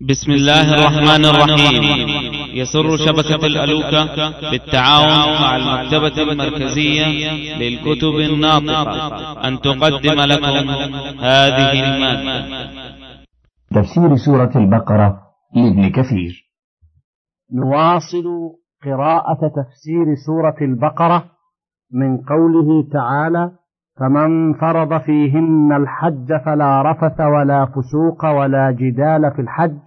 بسم 0.00 0.32
الله 0.32 0.74
الرحمن 0.74 1.24
الرحيم. 1.24 1.82
يسر 2.54 2.96
شبكة 2.96 3.46
الألوكة 3.46 4.30
بالتعاون 4.50 5.42
مع 5.42 5.56
المكتبة 5.56 6.22
المركزية 6.22 7.06
للكتب 7.58 8.14
الناطقة. 8.14 9.48
أن 9.48 9.60
تقدم 9.60 10.20
لكم 10.20 10.70
هذه 11.20 11.72
المادة. 11.72 12.46
تفسير 13.70 14.16
سورة 14.16 14.52
البقرة 14.56 15.20
لابن 15.54 15.90
كثير. 15.90 16.50
نواصل 17.54 18.24
قراءة 18.84 19.40
تفسير 19.58 20.06
سورة 20.26 20.56
البقرة 20.62 21.30
من 21.92 22.16
قوله 22.16 22.88
تعالى 22.92 23.50
فمن 23.98 24.54
فرض 24.54 25.00
فيهن 25.00 25.72
الحج 25.72 26.36
فلا 26.44 26.82
رفث 26.82 27.20
ولا 27.20 27.66
فسوق 27.66 28.24
ولا 28.24 28.70
جدال 28.70 29.30
في 29.30 29.42
الحج 29.42 29.78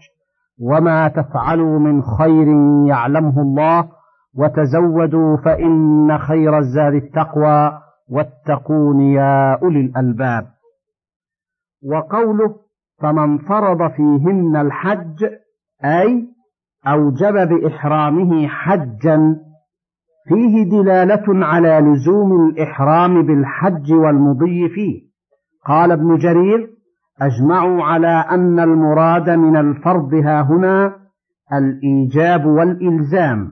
وما 0.60 1.08
تفعلوا 1.08 1.80
من 1.80 2.02
خير 2.02 2.48
يعلمه 2.88 3.42
الله 3.42 3.90
وتزودوا 4.36 5.38
فإن 5.38 6.18
خير 6.18 6.58
الزاد 6.58 6.94
التقوى 6.94 7.80
واتقون 8.10 9.02
يا 9.02 9.60
أولي 9.64 9.80
الألباب. 9.80 10.48
وقوله 11.92 12.56
فمن 13.02 13.38
فرض 13.38 13.92
فيهن 13.92 14.56
الحج 14.56 15.26
أي 15.86 16.28
أوجب 16.88 17.34
بإحرامه 17.34 18.48
حجا 18.48 19.36
فيه 20.28 20.70
دلالة 20.70 21.46
على 21.46 21.80
لزوم 21.80 22.50
الإحرام 22.50 23.22
بالحج 23.26 23.94
والمضي 23.94 24.70
فيه. 24.70 25.02
قال 25.66 25.92
ابن 25.92 26.18
جرير 26.18 26.70
أجمعوا 27.22 27.84
على 27.84 28.26
أن 28.32 28.60
المراد 28.60 29.30
من 29.30 29.58
الفرض 29.58 30.14
ها 30.14 30.42
هنا 30.42 30.96
الإيجاب 31.54 32.46
والإلزام. 32.46 33.52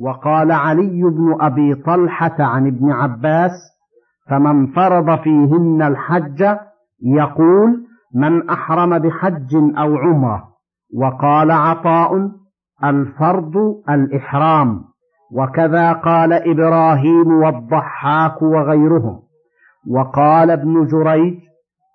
وقال 0.00 0.52
علي 0.52 1.02
بن 1.02 1.36
أبي 1.40 1.74
طلحة 1.74 2.36
عن 2.38 2.66
ابن 2.66 2.92
عباس 2.92 3.50
فمن 4.30 4.66
فرض 4.66 5.18
فيهن 5.22 5.82
الحج 5.82 6.56
يقول 7.02 7.86
من 8.14 8.50
أحرم 8.50 8.98
بحج 8.98 9.54
أو 9.54 9.96
عمرة. 9.96 10.48
وقال 10.96 11.50
عطاء 11.50 12.30
الفرض 12.84 13.56
الإحرام. 13.90 14.89
وكذا 15.32 15.92
قال 15.92 16.32
إبراهيم 16.32 17.32
والضحاك 17.42 18.42
وغيرهم. 18.42 19.20
وقال 19.90 20.50
ابن 20.50 20.86
جريج 20.86 21.38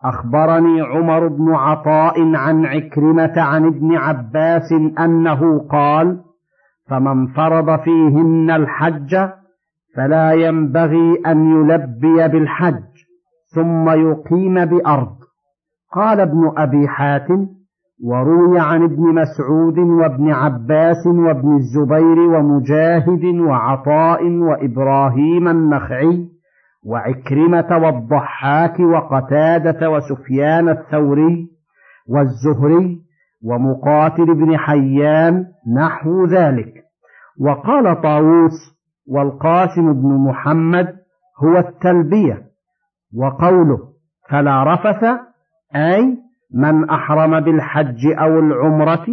أخبرني 0.03 0.81
عمر 0.81 1.27
بن 1.27 1.53
عطاء 1.53 2.35
عن 2.35 2.65
عكرمة 2.65 3.33
عن 3.37 3.65
ابن 3.65 3.95
عباس 3.95 4.71
أنه 4.99 5.67
قال 5.69 6.21
فمن 6.89 7.27
فرض 7.27 7.79
فيهن 7.79 8.51
الحج 8.51 9.15
فلا 9.95 10.31
ينبغي 10.31 11.21
أن 11.27 11.51
يلبي 11.51 12.27
بالحج 12.27 12.83
ثم 13.55 13.89
يقيم 13.89 14.65
بأرض. 14.65 15.15
قال 15.91 16.19
ابن 16.19 16.53
أبي 16.57 16.87
حاتم 16.87 17.47
وروي 18.03 18.59
عن 18.59 18.83
ابن 18.83 19.03
مسعود 19.03 19.79
وابن 19.79 20.31
عباس 20.31 21.07
وابن 21.07 21.55
الزبير 21.55 22.19
ومجاهد 22.19 23.25
وعطاء 23.25 24.27
وإبراهيم 24.27 25.47
النخعي 25.47 26.27
وعكرمة 26.85 27.77
والضحاك 27.77 28.79
وقتادة 28.79 29.89
وسفيان 29.89 30.69
الثوري 30.69 31.47
والزهري 32.09 33.01
ومقاتل 33.43 34.25
بن 34.25 34.57
حيان 34.57 35.45
نحو 35.77 36.25
ذلك. 36.25 36.73
وقال 37.41 38.01
طاووس 38.01 38.75
والقاسم 39.07 39.93
بن 39.93 40.27
محمد 40.29 40.87
هو 41.43 41.57
التلبية 41.57 42.41
وقوله 43.17 43.79
فلا 44.29 44.63
رفث 44.73 45.03
أي 45.75 46.24
من 46.53 46.89
أحرم 46.89 47.39
بالحج 47.39 48.05
أو 48.19 48.39
العمرة 48.39 49.05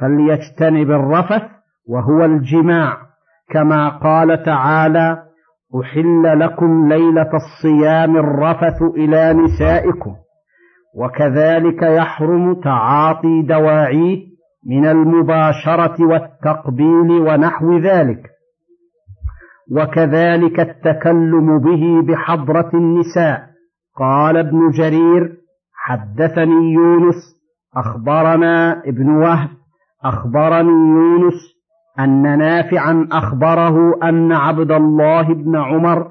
فليجتنب 0.00 0.90
الرفث 0.90 1.42
وهو 1.88 2.24
الجماع. 2.24 2.96
كما 3.50 3.88
قال 3.88 4.42
تعالى 4.42 5.22
أحل 5.80 6.40
لكم 6.40 6.88
ليلة 6.88 7.30
الصيام 7.34 8.16
الرفث 8.16 8.82
إلى 8.96 9.32
نسائكم. 9.32 10.14
وكذلك 10.96 11.82
يحرم 11.82 12.60
تعاطي 12.60 13.42
دواعيه 13.42 14.32
من 14.66 14.86
المباشرة 14.86 16.06
والتقبيل 16.06 17.10
ونحو 17.10 17.78
ذلك. 17.78 18.30
وكذلك 19.76 20.60
التكلم 20.60 21.58
به 21.58 22.12
بحضرة 22.12 22.70
النساء. 22.74 23.42
قال 23.96 24.36
ابن 24.36 24.70
جرير 24.70 25.41
حدثني 25.84 26.72
يونس 26.72 27.36
أخبرنا 27.76 28.82
ابن 28.86 29.08
وهب 29.08 29.48
أخبرني 30.04 30.70
يونس 30.70 31.34
أن 32.00 32.38
نافعا 32.38 33.08
أخبره 33.12 33.98
أن 34.02 34.32
عبد 34.32 34.70
الله 34.72 35.34
بن 35.34 35.56
عمر 35.56 36.06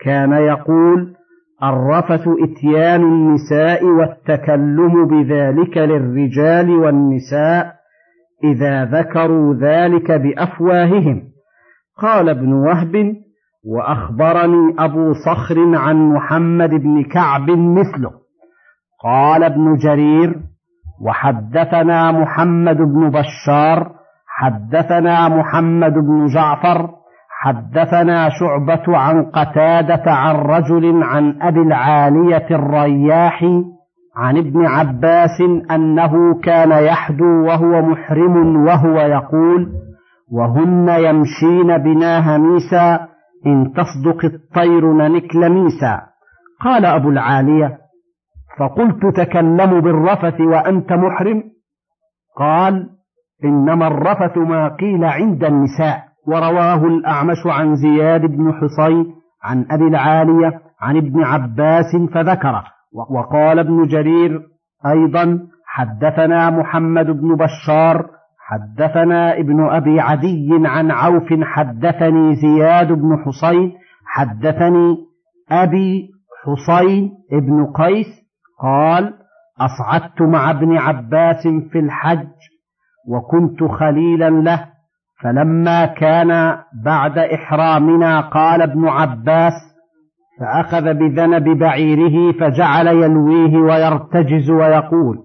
كان 0.00 0.32
يقول 0.32 1.14
الرفث 1.62 2.28
إتيان 2.28 3.02
النساء 3.02 3.84
والتكلم 3.84 5.06
بذلك 5.06 5.78
للرجال 5.78 6.70
والنساء 6.70 7.74
إذا 8.44 8.84
ذكروا 8.84 9.54
ذلك 9.54 10.10
بأفواههم 10.12 11.22
قال 11.98 12.28
ابن 12.28 12.52
وهب 12.52 13.16
وأخبرني 13.64 14.74
أبو 14.78 15.12
صخر 15.12 15.76
عن 15.76 15.96
محمد 15.96 16.70
بن 16.70 17.02
كعب 17.02 17.50
مثله 17.50 18.21
قال 19.02 19.44
ابن 19.44 19.76
جرير 19.76 20.36
وحدثنا 21.00 22.12
محمد 22.12 22.76
بن 22.76 23.10
بشار 23.10 23.90
حدثنا 24.26 25.28
محمد 25.28 25.92
بن 25.92 26.26
جعفر 26.26 26.90
حدثنا 27.40 28.28
شعبة 28.28 28.98
عن 28.98 29.24
قتادة 29.24 30.12
عن 30.12 30.34
رجل 30.34 31.02
عن 31.02 31.42
أبي 31.42 31.60
العالية 31.60 32.46
الرياح 32.50 33.44
عن 34.16 34.36
ابن 34.36 34.66
عباس 34.66 35.40
أنه 35.70 36.40
كان 36.40 36.70
يحدو 36.70 37.46
وهو 37.46 37.82
محرم 37.82 38.66
وهو 38.66 39.00
يقول 39.00 39.68
وهن 40.32 40.88
يمشين 40.88 41.78
بنا 41.78 42.36
هميسا 42.36 43.08
إن 43.46 43.72
تصدق 43.72 44.24
الطير 44.24 44.92
ننك 44.92 45.36
لميسا 45.36 46.00
قال 46.60 46.84
أبو 46.86 47.10
العالية 47.10 47.81
فقلت 48.58 49.16
تكلم 49.16 49.80
بالرفث 49.80 50.40
وأنت 50.40 50.92
محرم. 50.92 51.42
قال 52.36 52.88
إنما 53.44 53.86
الرفث 53.86 54.38
ما 54.38 54.68
قيل 54.68 55.04
عند 55.04 55.44
النساء. 55.44 56.04
ورواه 56.26 56.86
الأعمش 56.86 57.46
عن 57.46 57.74
زياد 57.76 58.20
بن 58.20 58.52
حصين 58.52 59.14
عن 59.42 59.66
أبي 59.70 59.88
العالية 59.88 60.60
عن 60.80 60.96
ابن 60.96 61.24
عباس 61.24 61.96
فذكره. 62.14 62.64
وقال 63.10 63.58
ابن 63.58 63.86
جرير 63.86 64.40
أيضا 64.86 65.38
حدثنا 65.66 66.50
محمد 66.50 67.06
بن 67.06 67.36
بشار 67.36 68.06
حدثنا 68.38 69.38
ابن 69.38 69.68
أبي 69.68 70.00
عدي 70.00 70.48
عن 70.64 70.90
عوف 70.90 71.28
حدثني 71.42 72.34
زياد 72.34 72.92
بن 72.92 73.16
حصين 73.24 73.72
حدثني 74.06 74.96
أبي 75.50 76.08
حصين 76.44 77.10
ابن 77.32 77.66
قيس 77.66 78.21
قال 78.62 79.12
أصعدت 79.60 80.22
مع 80.22 80.50
ابن 80.50 80.76
عباس 80.76 81.48
في 81.72 81.78
الحج 81.78 82.28
وكنت 83.08 83.64
خليلا 83.64 84.30
له 84.30 84.64
فلما 85.22 85.86
كان 85.86 86.56
بعد 86.84 87.18
إحرامنا 87.18 88.20
قال 88.20 88.62
ابن 88.62 88.88
عباس 88.88 89.52
فأخذ 90.40 90.94
بذنب 90.94 91.58
بعيره 91.58 92.32
فجعل 92.32 92.86
يلويه 92.86 93.56
ويرتجز 93.56 94.50
ويقول 94.50 95.18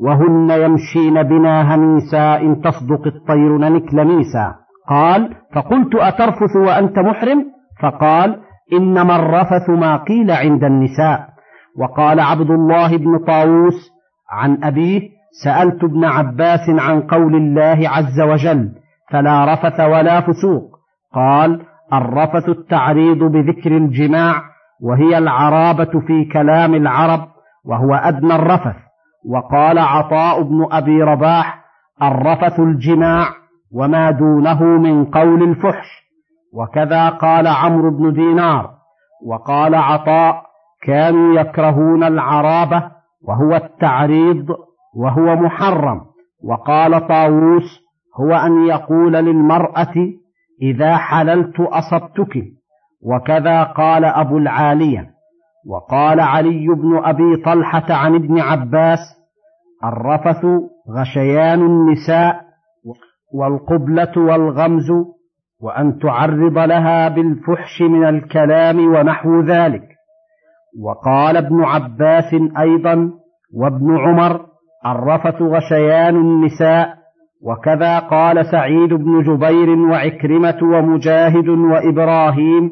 وهن 0.00 0.50
يمشين 0.50 1.22
بنا 1.22 1.74
هميسا 1.74 2.40
إن 2.40 2.60
تصدق 2.60 3.06
الطير 3.06 3.58
ننك 3.58 3.94
لميسا 3.94 4.54
قال 4.88 5.34
فقلت 5.54 5.94
أترفث 5.94 6.56
وأنت 6.56 6.98
محرم؟ 6.98 7.44
فقال 7.82 8.36
إنما 8.72 9.16
الرفث 9.16 9.70
ما 9.70 9.96
قيل 9.96 10.30
عند 10.30 10.64
النساء. 10.64 11.35
وقال 11.78 12.20
عبد 12.20 12.50
الله 12.50 12.96
بن 12.96 13.18
طاووس 13.18 13.90
عن 14.30 14.64
أبيه 14.64 15.16
سألت 15.44 15.84
ابن 15.84 16.04
عباس 16.04 16.70
عن 16.78 17.00
قول 17.00 17.36
الله 17.36 17.88
عز 17.88 18.20
وجل 18.20 18.72
فلا 19.10 19.54
رفث 19.54 19.80
ولا 19.80 20.20
فسوق. 20.20 20.76
قال 21.14 21.62
الرفث 21.92 22.48
التعريض 22.48 23.18
بذكر 23.18 23.76
الجماع 23.76 24.42
وهي 24.82 25.18
العرابة 25.18 26.00
في 26.06 26.24
كلام 26.24 26.74
العرب 26.74 27.28
وهو 27.64 27.94
أدنى 27.94 28.34
الرفث. 28.34 28.76
وقال 29.28 29.78
عطاء 29.78 30.42
بن 30.42 30.66
أبي 30.72 31.02
رباح 31.02 31.64
الرفث 32.02 32.60
الجماع 32.60 33.28
وما 33.72 34.10
دونه 34.10 34.62
من 34.62 35.04
قول 35.04 35.42
الفحش. 35.42 35.86
وكذا 36.54 37.08
قال 37.08 37.46
عمرو 37.46 37.90
بن 37.90 38.12
دينار. 38.12 38.70
وقال 39.26 39.74
عطاء 39.74 40.45
كانوا 40.86 41.40
يكرهون 41.40 42.04
العرابة 42.04 42.90
وهو 43.22 43.56
التعريض 43.56 44.46
وهو 44.94 45.36
محرم. 45.36 46.00
وقال 46.44 47.08
طاووس 47.08 47.80
هو 48.20 48.32
أن 48.34 48.66
يقول 48.66 49.12
للمرأة 49.12 49.94
إذا 50.62 50.96
حللت 50.96 51.60
أصبتك. 51.60 52.42
وكذا 53.02 53.62
قال 53.62 54.04
أبو 54.04 54.38
العالية. 54.38 55.10
وقال 55.66 56.20
علي 56.20 56.66
بن 56.66 57.00
أبي 57.04 57.36
طلحة 57.44 57.94
عن 57.94 58.14
ابن 58.14 58.40
عباس 58.40 58.98
الرفث 59.84 60.44
غشيان 60.90 61.60
النساء 61.60 62.40
والقبلة 63.34 64.12
والغمز 64.16 64.90
وأن 65.60 65.98
تعرض 65.98 66.58
لها 66.58 67.08
بالفحش 67.08 67.82
من 67.82 68.04
الكلام 68.08 68.94
ونحو 68.94 69.40
ذلك. 69.40 69.95
وقال 70.82 71.36
ابن 71.36 71.64
عباس 71.64 72.34
أيضا 72.58 73.10
وابن 73.54 73.98
عمر 73.98 74.40
الرفث 74.86 75.42
غشيان 75.42 76.16
النساء 76.16 76.96
وكذا 77.42 77.98
قال 77.98 78.46
سعيد 78.46 78.94
بن 78.94 79.22
جبير 79.22 79.70
وعكرمة 79.70 80.58
ومجاهد 80.62 81.48
وإبراهيم 81.48 82.70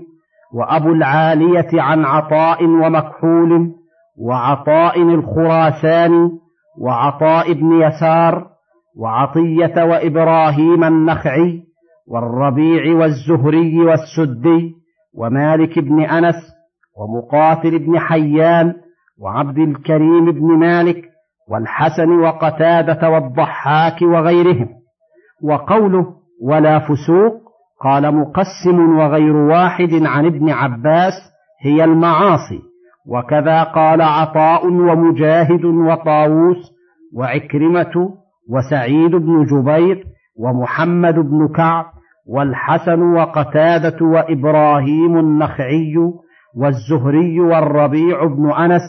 وأبو 0.55 0.89
العالية 0.89 1.69
عن 1.83 2.05
عطاء 2.05 2.65
ومكحول 2.65 3.71
وعطاء 4.19 5.03
الخراساني 5.03 6.31
وعطاء 6.81 7.53
بن 7.53 7.83
يسار 7.83 8.47
وعطية 8.99 9.85
وإبراهيم 9.85 10.85
النخعي 10.85 11.63
والربيع 12.09 12.97
والزهري 12.97 13.81
والسدي 13.81 14.75
ومالك 15.15 15.79
بن 15.79 16.01
أنس 16.01 16.54
ومقاتل 16.99 17.79
بن 17.79 17.99
حيان 17.99 18.75
وعبد 19.21 19.59
الكريم 19.59 20.31
بن 20.33 20.59
مالك 20.59 21.05
والحسن 21.51 22.11
وقتادة 22.11 23.11
والضحاك 23.11 24.03
وغيرهم. 24.03 24.69
وقوله 25.43 26.07
ولا 26.43 26.79
فسوق 26.79 27.45
قال 27.81 28.15
مقسم 28.15 28.99
وغير 28.99 29.37
واحد 29.37 29.91
عن 29.93 30.27
ابن 30.27 30.51
عباس 30.51 31.13
هي 31.63 31.85
المعاصي. 31.85 32.61
وكذا 33.09 33.63
قال 33.63 34.03
عطاء 34.03 34.67
ومجاهد 34.67 35.65
وطاووس 35.65 36.73
وعكرمة 37.17 38.15
وسعيد 38.51 39.11
بن 39.11 39.45
جبير 39.45 40.05
ومحمد 40.39 41.15
بن 41.15 41.49
كعب 41.57 41.85
والحسن 42.27 43.03
وقتادة 43.03 44.07
وإبراهيم 44.07 45.19
النخعي 45.19 45.95
والزهري 46.57 47.41
والربيع 47.41 48.25
بن 48.25 48.51
أنس 48.51 48.83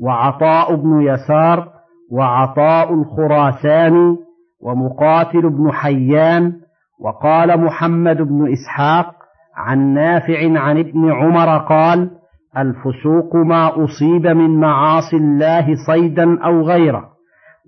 وعطاء 0.00 0.74
بن 0.74 1.00
يسار 1.00 1.68
وعطاء 2.12 2.94
الخراساني 2.94 4.16
ومقاتل 4.62 5.50
بن 5.50 5.72
حيان 5.72 6.52
وقال 7.00 7.60
محمد 7.64 8.16
بن 8.16 8.52
إسحاق 8.52 9.12
عن 9.56 9.94
نافع 9.94 10.60
عن 10.60 10.78
ابن 10.78 11.12
عمر 11.12 11.58
قال 11.58 12.10
الفسوق 12.58 13.36
ما 13.36 13.84
أصيب 13.84 14.26
من 14.26 14.60
معاصي 14.60 15.16
الله 15.16 15.66
صيدا 15.86 16.44
أو 16.44 16.62
غيره. 16.62 17.08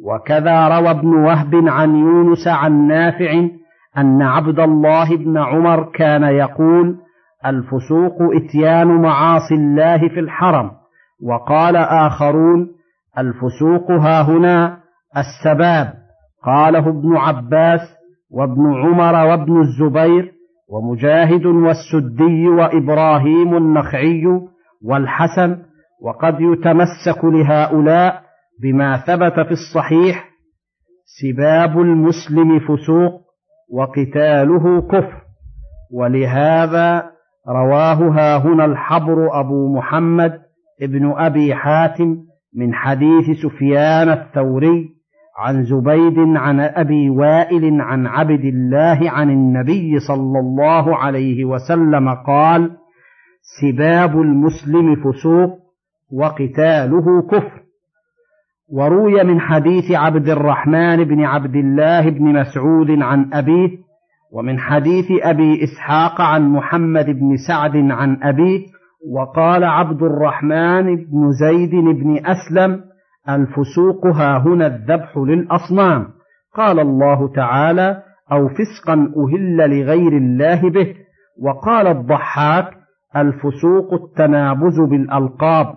وكذا 0.05 0.69
روى 0.69 0.91
ابن 0.91 1.09
وهب 1.15 1.55
عن 1.55 1.97
يونس 1.97 2.49
عن 2.49 2.87
نافع 2.87 3.49
أن 3.99 4.23
عبد 4.23 4.61
الله 4.61 5.17
بن 5.17 5.39
عمر 5.39 5.83
كان 5.95 6.23
يقول 6.23 6.97
الفسوق 7.47 8.17
إتيان 8.37 8.87
معاصي 8.87 9.55
الله 9.55 10.09
في 10.09 10.21
الحرم. 10.21 10.71
وقال 11.23 11.77
آخرون 11.77 12.69
الفسوق 13.19 13.91
ها 13.91 14.23
هنا 14.23 14.79
السباب. 15.17 15.95
قاله 16.45 16.89
ابن 16.89 17.17
عباس 17.17 17.81
وابن 18.31 18.75
عمر 18.75 19.15
وابن 19.15 19.61
الزبير 19.61 20.33
ومجاهد 20.69 21.47
والسدي 21.47 22.49
وإبراهيم 22.49 23.57
النخعي 23.57 24.25
والحسن 24.85 25.57
وقد 26.03 26.41
يتمسك 26.41 27.25
لهؤلاء 27.25 28.23
بما 28.63 28.97
ثبت 28.97 29.47
في 29.47 29.51
الصحيح 29.53 30.29
سباب 31.23 31.81
المسلم 31.81 32.59
فسوق 32.59 33.21
وقتاله 33.73 34.81
كفر. 34.89 35.23
ولهذا 35.93 37.11
رواه 37.49 37.95
ها 37.95 38.37
هنا 38.37 38.65
الحبر 38.65 39.41
أبو 39.41 39.77
محمد 39.77 40.41
ابن 40.83 41.13
أبي 41.17 41.55
حاتم 41.55 42.17
من 42.57 42.75
حديث 42.75 43.31
سفيان 43.43 44.09
الثوري 44.09 44.89
عن 45.39 45.65
زبيد 45.65 46.19
عن 46.19 46.61
أبي 46.61 47.11
وائل 47.11 47.81
عن 47.81 48.07
عبد 48.07 48.45
الله 48.45 49.11
عن 49.11 49.31
النبي 49.31 49.99
صلى 49.99 50.39
الله 50.39 50.97
عليه 50.97 51.45
وسلم 51.45 52.15
قال 52.15 52.71
سباب 53.61 54.21
المسلم 54.21 54.97
فسوق 54.97 55.59
وقتاله 56.13 57.23
كفر. 57.23 57.63
وروي 58.73 59.25
من 59.25 59.41
حديث 59.41 59.91
عبد 59.91 60.29
الرحمن 60.29 61.05
بن 61.05 61.25
عبد 61.25 61.57
الله 61.57 62.11
بن 62.11 62.25
مسعود 62.41 62.91
عن 62.91 63.31
أبيه 63.33 63.88
ومن 64.33 64.59
حديث 64.59 65.07
أبي 65.23 65.65
إسحاق 65.65 66.21
عن 66.21 66.49
محمد 66.49 67.07
بن 67.07 67.37
سعد 67.49 67.77
عن 67.77 68.23
أبيه 68.23 68.67
وقال 69.15 69.65
عبد 69.65 70.03
الرحمن 70.03 70.97
بن 70.97 71.31
زيد 71.41 71.71
بن 71.71 72.21
أسلم 72.27 72.81
الفسوق 73.29 74.07
ها 74.07 74.39
هنا 74.39 74.67
الذبح 74.67 75.17
للأصنام. 75.17 76.07
قال 76.55 76.81
الله 76.81 77.33
تعالى 77.33 78.03
أو 78.33 78.49
فسقا 78.49 78.93
أهل 78.95 79.57
لغير 79.57 80.17
الله 80.17 80.71
به. 80.71 80.95
وقال 81.43 81.87
الضحاك 81.87 82.71
الفسوق 83.17 83.95
التنابز 83.95 84.81
بالألقاب. 84.91 85.75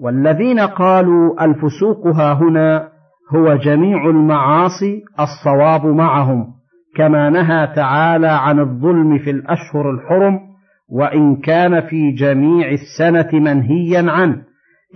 والذين 0.00 0.60
قالوا 0.60 1.44
الفسوق 1.44 2.06
ها 2.06 2.32
هنا 2.32 2.88
هو 3.34 3.56
جميع 3.56 4.10
المعاصي 4.10 5.02
الصواب 5.20 5.86
معهم. 5.86 6.61
كما 6.96 7.30
نهى 7.30 7.66
تعالى 7.76 8.28
عن 8.28 8.60
الظلم 8.60 9.18
في 9.18 9.30
الأشهر 9.30 9.90
الحرم 9.90 10.40
وإن 10.88 11.36
كان 11.36 11.80
في 11.80 12.10
جميع 12.10 12.68
السنة 12.70 13.40
منهيا 13.40 14.10
عنه 14.10 14.42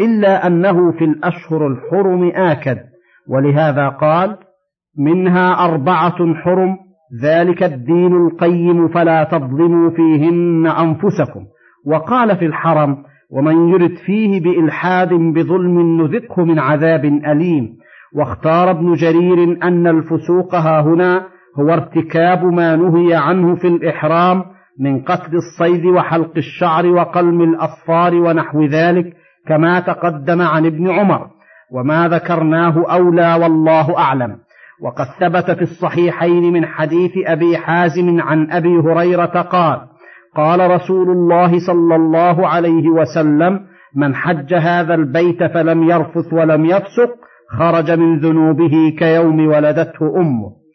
إلا 0.01 0.47
أنه 0.47 0.93
في 0.93 1.05
الأشهر 1.05 1.67
الحرم 1.67 2.33
آكد. 2.35 2.79
ولهذا 3.29 3.89
قال 3.89 4.37
منها 4.99 5.65
أربعة 5.65 6.35
حرم 6.35 6.77
ذلك 7.23 7.63
الدين 7.63 8.17
القيم 8.27 8.89
فلا 8.89 9.25
تظلموا 9.25 9.91
فيهن 9.91 10.67
أنفسكم. 10.67 11.45
وقال 11.87 12.37
في 12.37 12.47
الحرم 12.47 12.97
ومن 13.31 13.69
يرد 13.69 13.95
فيه 14.07 14.41
بإلحاد 14.41 15.09
بظلم 15.09 16.03
نذقه 16.03 16.45
من 16.45 16.59
عذاب 16.59 17.05
أليم. 17.05 17.77
واختار 18.17 18.71
ابن 18.71 18.95
جرير 18.95 19.59
أن 19.63 19.87
الفسوق 19.87 20.55
ها 20.55 20.81
هنا 20.81 21.36
هو 21.59 21.71
ارتكاب 21.71 22.45
ما 22.45 22.77
نهي 22.77 23.15
عنه 23.15 23.55
في 23.55 23.67
الإحرام 23.67 24.45
من 24.81 25.03
قتل 25.03 25.37
الصيد 25.37 25.85
وحلق 25.85 26.33
الشعر 26.37 26.87
وقلم 26.87 27.43
الأصفار 27.43 28.15
ونحو 28.15 28.65
ذلك 28.65 29.13
كما 29.49 29.81
تقدم 29.81 30.43
عن 30.43 30.67
ابن 30.67 30.91
عمر 30.91 31.27
وما 31.73 32.09
ذكرناه 32.09 32.85
أولى 32.93 33.35
والله 33.35 33.99
أعلم. 33.99 34.37
وقد 34.83 35.07
ثبت 35.21 35.51
في 35.51 35.63
الصحيحين 35.63 36.53
من 36.53 36.67
حديث 36.67 37.13
أبي 37.27 37.57
حازم 37.57 38.21
عن 38.21 38.51
أبي 38.51 38.79
هريرة 38.79 39.43
قال 39.43 39.81
قال 40.37 40.71
رسول 40.71 41.11
الله 41.11 41.67
صلى 41.67 41.97
الله 41.97 42.49
عليه 42.49 42.89
وسلم 42.89 43.61
من 43.95 44.15
حج 44.15 44.55
هذا 44.55 44.95
البيت 44.95 45.45
فلم 45.45 45.91
يرفث 45.91 46.33
ولم 46.33 46.65
يفسق 46.65 47.11
خرج 47.59 47.91
من 47.91 48.19
ذنوبه 48.19 48.95
كيوم 48.99 49.47
ولدته 49.47 50.21
أمه. 50.21 50.66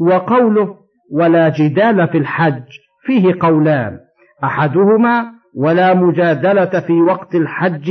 وقوله 0.00 0.74
ولا 1.12 1.48
جدال 1.48 2.08
في 2.08 2.18
الحج 2.18 2.62
فيه 3.06 3.34
قولان 3.40 3.98
أحدهما 4.44 5.24
ولا 5.56 5.94
مجادلة 5.94 6.80
في 6.86 6.92
وقت 6.92 7.34
الحج 7.34 7.90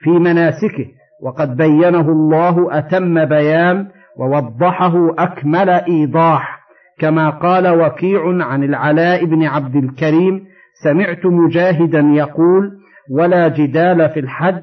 في 0.00 0.10
مناسكه 0.10 0.86
وقد 1.22 1.56
بينه 1.56 2.00
الله 2.12 2.78
أتم 2.78 3.24
بيان 3.24 3.88
ووضحه 4.18 5.14
أكمل 5.18 5.70
إيضاح 5.70 6.58
كما 6.98 7.30
قال 7.30 7.68
وكيع 7.68 8.44
عن 8.44 8.64
العلاء 8.64 9.24
بن 9.24 9.44
عبد 9.44 9.76
الكريم 9.76 10.44
سمعت 10.84 11.26
مجاهدا 11.26 12.00
يقول 12.00 12.70
ولا 13.10 13.48
جدال 13.48 14.10
في 14.10 14.20
الحج 14.20 14.62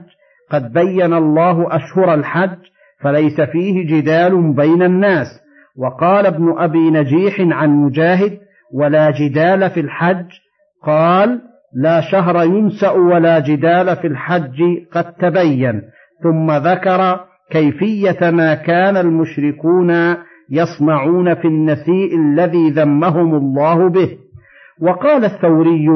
قد 0.52 0.74
بين 0.74 1.14
الله 1.14 1.76
أشهر 1.76 2.14
الحج 2.14 2.58
فليس 3.02 3.42
فيه 3.42 3.88
جدال 3.88 4.54
بين 4.56 4.84
الناس. 4.84 5.28
وقال 5.78 6.26
ابن 6.26 6.54
أبي 6.58 6.92
نجيح 6.92 7.36
عن 7.40 7.70
مجاهد 7.70 8.40
ولا 8.74 9.12
جدال 9.12 9.70
في 9.70 9.80
الحج 9.80 10.26
قال 10.84 11.42
لا 11.76 12.02
شهر 12.02 12.44
ينسأ 12.44 12.92
ولا 12.92 13.40
جدال 13.40 13.96
في 13.96 14.08
الحج 14.08 14.62
قد 14.92 15.14
تبين 15.14 15.82
ثم 16.24 16.52
ذكر 16.52 17.20
كيفية 17.52 18.30
ما 18.30 18.56
كان 18.56 18.98
المشركون 18.98 20.16
يصنعون 20.50 21.36
في 21.36 21.48
النسيء 21.48 22.20
الذي 22.20 22.70
ذمهم 22.70 23.36
الله 23.36 23.90
به 23.90 24.18
وقال 24.82 25.26
الثوري 25.26 25.88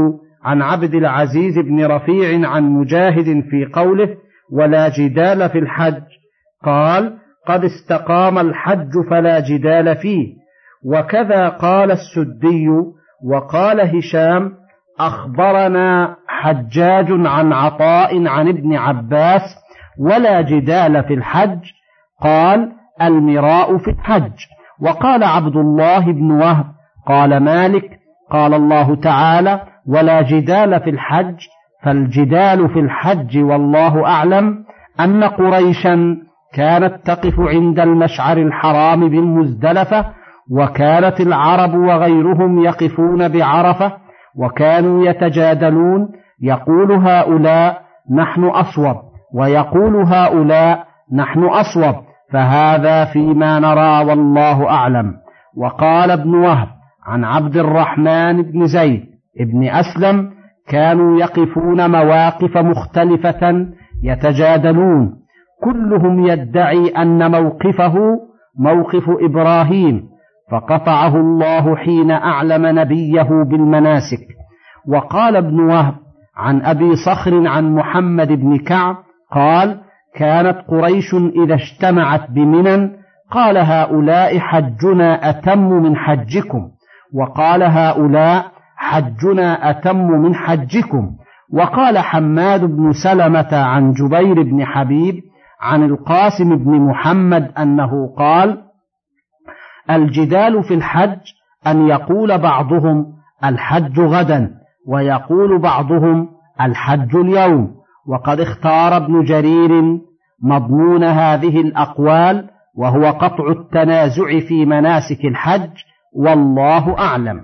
عن 0.43 0.62
عبد 0.62 0.95
العزيز 0.95 1.59
بن 1.59 1.86
رفيع 1.86 2.50
عن 2.50 2.63
مجاهد 2.63 3.43
في 3.50 3.65
قوله 3.74 4.15
ولا 4.51 4.89
جدال 4.89 5.50
في 5.50 5.59
الحج 5.59 6.03
قال 6.63 7.18
قد 7.50 7.63
استقام 7.63 8.38
الحج 8.38 8.91
فلا 9.10 9.39
جدال 9.39 9.96
فيه. 9.96 10.36
وكذا 10.86 11.50
قال 11.50 11.91
السدي 11.91 12.68
وقال 13.25 13.98
هشام 13.98 14.51
أخبرنا 15.00 16.15
حجاج 16.27 17.06
عن 17.10 17.53
عطاء 17.53 18.27
عن 18.27 18.48
ابن 18.48 18.75
عباس 18.75 19.41
ولا 20.00 20.41
جدال 20.41 21.03
في 21.03 21.13
الحج. 21.13 21.60
قال 22.22 22.72
المراء 23.01 23.77
في 23.77 23.91
الحج. 23.91 24.38
وقال 24.82 25.24
عبد 25.24 25.56
الله 25.56 26.12
بن 26.12 26.32
وهب 26.32 26.65
قال 27.08 27.38
مالك 27.38 28.00
قال 28.32 28.53
الله 28.53 28.96
تعالى 28.96 29.62
ولا 29.88 30.22
جدال 30.22 30.79
في 30.79 30.89
الحج. 30.89 31.38
فالجدال 31.84 32.70
في 32.70 32.79
الحج 32.79 33.38
والله 33.38 34.06
أعلم 34.06 34.65
أن 35.00 35.24
قريشا 35.24 36.18
كانت 36.53 36.96
تقف 37.06 37.39
عند 37.39 37.79
المشعر 37.79 38.38
الحرام 38.38 39.10
بالمزدلفة 39.10 40.06
وكانت 40.51 41.22
العرب 41.22 41.74
وغيرهم 41.74 42.63
يقفون 42.63 43.27
بعرفة 43.27 43.94
وكانوا 44.36 45.06
يتجادلون 45.06 46.08
يقول 46.41 46.91
هؤلاء 46.91 47.82
نحن 48.12 48.44
أصوب 48.44 48.96
ويقول 49.34 49.96
هؤلاء 49.96 50.84
نحن 51.13 51.44
أصوب 51.44 51.96
فهذا 52.32 53.06
فيما 53.06 53.60
نرى 53.60 54.06
والله 54.06 54.70
أعلم. 54.70 55.13
وقال 55.58 56.12
ابن 56.12 56.36
وهب 56.36 56.68
عن 57.06 57.24
عبد 57.24 57.58
الرحمن 57.58 58.41
بن 58.41 58.65
زيد 58.65 59.06
بن 59.39 59.68
أسلم 59.68 60.32
كانوا 60.68 61.20
يقفون 61.20 61.91
مواقف 61.91 62.58
مختلفة 62.58 63.65
يتجادلون 64.03 65.15
كلهم 65.63 66.27
يدعي 66.27 66.87
أن 66.87 67.31
موقفه 67.31 67.95
موقف 68.59 69.03
إبراهيم 69.09 70.03
فقطعه 70.51 71.15
الله 71.15 71.75
حين 71.75 72.11
أعلم 72.11 72.79
نبيه 72.79 73.43
بالمناسك. 73.43 74.27
وقال 74.87 75.35
ابن 75.35 75.59
وهب 75.59 75.95
عن 76.37 76.61
أبي 76.61 76.95
صخر 77.05 77.47
عن 77.47 77.75
محمد 77.75 78.27
بن 78.27 78.57
كعب 78.57 78.95
قال 79.31 79.81
كانت 80.15 80.57
قريش 80.67 81.13
إذا 81.13 81.53
اجتمعت 81.53 82.31
بمنى 82.31 82.91
قال 83.31 83.57
هؤلاء 83.57 84.39
حجنا 84.39 85.29
أتم 85.29 85.69
من 85.69 85.95
حجكم 85.95 86.69
وقال 87.13 87.63
هؤلاء 87.63 88.45
حجنا 88.77 89.69
أتم 89.69 90.11
من 90.11 90.35
حجكم. 90.35 91.11
وقال 91.53 91.97
حماد 91.97 92.65
بن 92.65 92.91
سلمة 93.03 93.55
عن 93.55 93.93
جبير 93.93 94.43
بن 94.43 94.65
حبيب 94.65 95.28
عن 95.61 95.83
القاسم 95.83 96.55
بن 96.55 96.81
محمد 96.81 97.51
أنه 97.57 98.15
قال 98.17 98.61
الجدال 99.89 100.63
في 100.63 100.73
الحج 100.73 101.19
أن 101.67 101.87
يقول 101.87 102.37
بعضهم 102.37 103.05
الحج 103.43 103.99
غدا 103.99 104.51
ويقول 104.87 105.61
بعضهم 105.61 106.29
الحج 106.61 107.15
اليوم. 107.15 107.79
وقد 108.07 108.39
اختار 108.39 108.97
ابن 108.97 109.23
جرير 109.23 109.99
مضمون 110.43 111.03
هذه 111.03 111.61
الأقوال 111.61 112.49
وهو 112.75 113.05
قطع 113.05 113.51
التنازع 113.51 114.39
في 114.47 114.65
مناسك 114.65 115.25
الحج 115.25 115.69
والله 116.13 116.99
أعلم. 116.99 117.41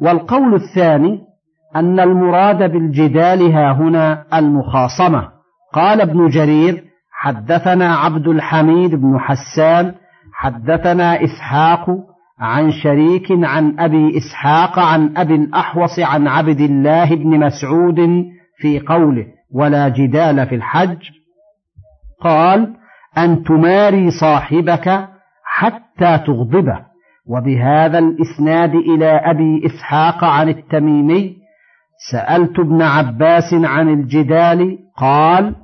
والقول 0.00 0.54
الثاني 0.54 1.20
أن 1.76 2.00
المراد 2.00 2.72
بالجدال 2.72 3.52
ها 3.52 3.72
هنا 3.72 4.24
المخاصمة. 4.34 5.28
قال 5.74 6.00
ابن 6.00 6.28
جرير 6.28 6.84
حدثنا 7.18 7.96
عبد 7.96 8.28
الحميد 8.28 8.94
بن 8.94 9.18
حسان 9.18 9.94
حدثنا 10.32 11.24
إسحاق 11.24 11.86
عن 12.40 12.72
شريك 12.72 13.26
عن 13.30 13.80
أبي 13.80 14.18
إسحاق 14.18 14.78
عن 14.78 15.16
أبي 15.16 15.34
الأحوص 15.34 15.98
عن 15.98 16.28
عبد 16.28 16.60
الله 16.60 17.14
بن 17.14 17.40
مسعود 17.40 18.24
في 18.58 18.80
قوله 18.80 19.26
ولا 19.54 19.88
جدال 19.88 20.46
في 20.46 20.54
الحج 20.54 20.98
قال 22.20 22.74
أن 23.18 23.44
تماري 23.44 24.10
صاحبك 24.10 25.08
حتى 25.44 26.18
تغضبه 26.26 26.78
وبهذا 27.26 27.98
الإسناد 27.98 28.74
إلى 28.74 29.10
أبي 29.24 29.66
إسحاق 29.66 30.24
عن 30.24 30.48
التميمي 30.48 31.36
سألت 32.10 32.58
ابن 32.58 32.82
عباس 32.82 33.54
عن 33.54 33.88
الجدال 33.88 34.78
قال 34.96 35.54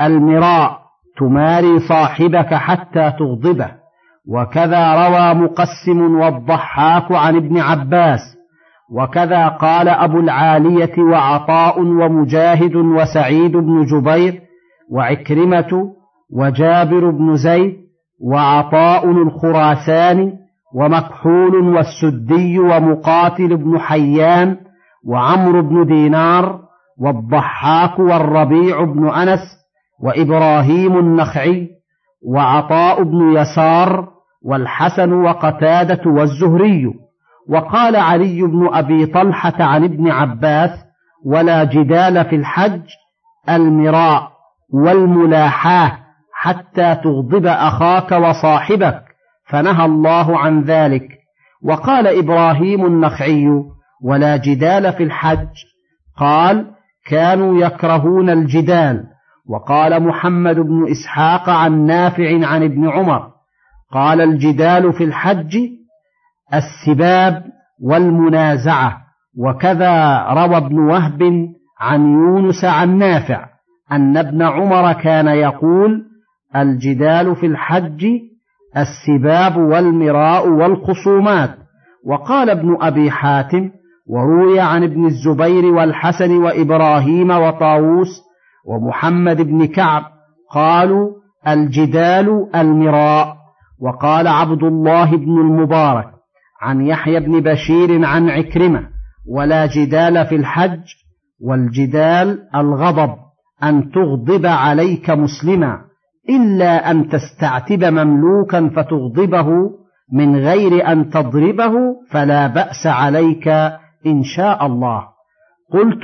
المراء 0.00 0.85
تماري 1.18 1.78
صاحبك 1.78 2.54
حتى 2.54 3.12
تغضبه. 3.18 3.70
وكذا 4.28 5.08
روى 5.08 5.34
مقسم 5.34 6.20
والضحاك 6.20 7.12
عن 7.12 7.36
ابن 7.36 7.58
عباس. 7.58 8.36
وكذا 8.90 9.48
قال 9.48 9.88
أبو 9.88 10.20
العالية 10.20 10.98
وعطاء 10.98 11.80
ومجاهد 11.80 12.76
وسعيد 12.76 13.52
بن 13.52 13.84
جبير 13.84 14.40
وعكرمة 14.90 15.92
وجابر 16.32 17.10
بن 17.10 17.36
زيد 17.36 17.76
وعطاء 18.20 19.10
الخراساني 19.10 20.32
ومكحول 20.74 21.54
والسدي 21.56 22.58
ومقاتل 22.58 23.56
بن 23.56 23.78
حيان 23.78 24.56
وعمرو 25.06 25.62
بن 25.62 25.86
دينار 25.86 26.60
والضحاك 27.00 27.98
والربيع 27.98 28.84
بن 28.84 29.08
أنس 29.08 29.40
وإبراهيم 30.00 30.98
النخعي 30.98 31.68
وعطاء 32.28 33.02
بن 33.02 33.36
يسار 33.36 34.08
والحسن 34.42 35.12
وقتادة 35.12 36.10
والزهري. 36.10 36.94
وقال 37.48 37.96
علي 37.96 38.42
بن 38.42 38.68
أبي 38.72 39.06
طلحة 39.06 39.64
عن 39.64 39.84
ابن 39.84 40.10
عباس 40.10 40.70
ولا 41.24 41.64
جدال 41.64 42.24
في 42.24 42.36
الحج 42.36 42.82
المراء 43.48 44.30
والملاحاة 44.72 45.98
حتى 46.32 46.94
تغضب 46.94 47.46
أخاك 47.46 48.12
وصاحبك 48.12 49.02
فنهى 49.48 49.84
الله 49.84 50.38
عن 50.38 50.62
ذلك 50.62 51.08
وقال 51.62 52.06
إبراهيم 52.06 52.86
النخعي 52.86 53.46
ولا 54.04 54.36
جدال 54.36 54.92
في 54.92 55.02
الحج 55.02 55.48
قال 56.16 56.66
كانوا 57.06 57.58
يكرهون 57.58 58.30
الجدال 58.30 59.04
وقال 59.48 60.02
محمد 60.02 60.56
بن 60.56 60.86
إسحاق 60.90 61.48
عن 61.48 61.86
نافع 61.86 62.46
عن 62.46 62.62
ابن 62.62 62.88
عمر 62.88 63.30
قال 63.92 64.20
الجدال 64.20 64.92
في 64.92 65.04
الحج 65.04 65.58
السباب 66.54 67.42
والمنازعة 67.82 68.98
وكذا 69.38 70.18
روى 70.28 70.56
ابن 70.56 70.78
وهب 70.78 71.22
عن 71.80 72.00
يونس 72.12 72.64
عن 72.64 72.98
نافع 72.98 73.46
أن 73.92 74.16
ابن 74.16 74.42
عمر 74.42 74.92
كان 74.92 75.26
يقول 75.26 76.02
الجدال 76.56 77.36
في 77.36 77.46
الحج 77.46 78.06
السباب 78.76 79.56
والمراء 79.56 80.48
والخصومات. 80.48 81.50
وقال 82.06 82.50
ابن 82.50 82.76
أبي 82.80 83.10
حاتم 83.10 83.70
وروي 84.08 84.60
عن 84.60 84.82
ابن 84.82 85.06
الزبير 85.06 85.64
والحسن 85.64 86.36
وإبراهيم 86.36 87.30
وطاووس 87.30 88.25
ومحمد 88.66 89.42
بن 89.42 89.66
كعب 89.66 90.02
قالوا 90.50 91.10
الجدال 91.48 92.50
المراء. 92.54 93.36
وقال 93.80 94.26
عبد 94.26 94.62
الله 94.62 95.16
بن 95.16 95.40
المبارك 95.40 96.06
عن 96.62 96.86
يحيى 96.86 97.20
بن 97.20 97.40
بشير 97.40 98.04
عن 98.04 98.30
عكرمة 98.30 98.88
ولا 99.28 99.66
جدال 99.66 100.26
في 100.26 100.36
الحج 100.36 100.84
والجدال 101.40 102.38
الغضب 102.54 103.14
أن 103.62 103.90
تغضب 103.90 104.46
عليك 104.46 105.10
مسلما 105.10 105.80
إلا 106.28 106.90
أن 106.90 107.08
تستعتب 107.08 107.84
مملوكا 107.84 108.68
فتغضبه 108.68 109.48
من 110.12 110.36
غير 110.36 110.92
أن 110.92 111.10
تضربه 111.10 111.72
فلا 112.10 112.46
بأس 112.46 112.86
عليك 112.86 113.48
إن 114.06 114.22
شاء 114.22 114.66
الله. 114.66 115.02
قلت 115.72 116.02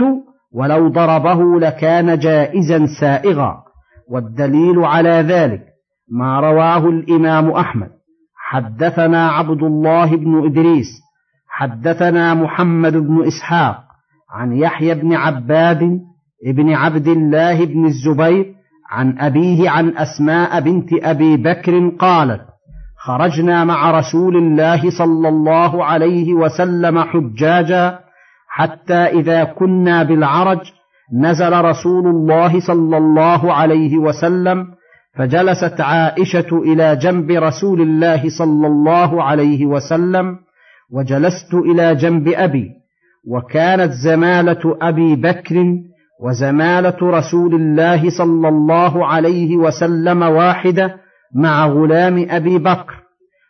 ولو 0.55 0.89
ضربه 0.89 1.61
لكان 1.61 2.19
جائزا 2.19 2.87
سائغا. 3.01 3.63
والدليل 4.11 4.85
على 4.85 5.11
ذلك 5.11 5.63
ما 6.11 6.41
رواه 6.41 6.89
الإمام 6.89 7.51
أحمد. 7.51 7.89
حدثنا 8.53 9.29
عبد 9.29 9.63
الله 9.63 10.17
بن 10.17 10.47
إدريس 10.47 10.87
حدثنا 11.49 12.35
محمد 12.35 12.93
بن 12.93 13.27
إسحاق 13.27 13.77
عن 14.31 14.53
يحيى 14.53 14.95
بن 14.95 15.15
عباد 15.15 16.01
ابن 16.47 16.73
عبد 16.73 17.09
الله 17.09 17.65
بن 17.65 17.85
الزبير 17.85 18.55
عن 18.91 19.19
أبيه 19.19 19.71
عن 19.71 19.97
أسماء 19.97 20.61
بنت 20.61 20.89
أبي 20.93 21.37
بكر 21.37 21.89
قالت 21.89 22.41
خرجنا 22.99 23.65
مع 23.65 23.99
رسول 23.99 24.37
الله 24.37 24.91
صلى 24.99 25.29
الله 25.29 25.85
عليه 25.85 26.35
وسلم 26.35 26.99
حجاجا 26.99 27.99
حتى 28.55 28.95
إذا 28.95 29.45
كنا 29.45 30.03
بالعرج 30.03 30.73
نزل 31.15 31.53
رسول 31.53 32.07
الله 32.07 32.61
صلى 32.61 32.97
الله 32.97 33.53
عليه 33.53 33.99
وسلم 33.99 34.67
فجلست 35.17 35.81
عائشة 35.81 36.59
إلى 36.59 36.97
جنب 36.97 37.31
رسول 37.31 37.81
الله 37.81 38.29
صلى 38.39 38.67
الله 38.67 39.23
عليه 39.23 39.67
وسلم 39.67 40.39
وجلست 40.93 41.55
إلى 41.55 41.95
جنب 41.95 42.29
أبي 42.29 42.71
وكانت 43.29 43.93
زمالة 43.93 44.79
أبي 44.83 45.17
بكر 45.17 45.77
وزمالة 46.23 46.99
رسول 47.03 47.55
الله 47.55 48.11
صلى 48.11 48.49
الله 48.49 49.07
عليه 49.07 49.57
وسلم 49.57 50.23
واحدة 50.23 50.97
مع 51.35 51.67
غلام 51.67 52.27
أبي 52.31 52.59
بكر. 52.59 52.95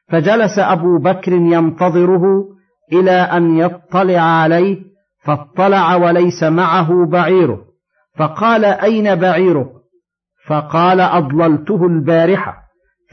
فجلس 0.09 0.59
أبو 0.59 0.99
بكر 0.99 1.33
ينتظره 1.33 2.23
إلى 2.93 3.11
أن 3.11 3.59
يطلع 3.59 4.21
عليه 4.21 4.92
فاطلع 5.25 5.97
وليس 5.97 6.43
معه 6.43 7.07
بعيره. 7.07 7.59
فقال 8.19 8.65
أين 8.65 9.15
بعيرك 9.15 9.69
فقال 10.47 11.01
أضللته 11.01 11.87
البارحة. 11.87 12.55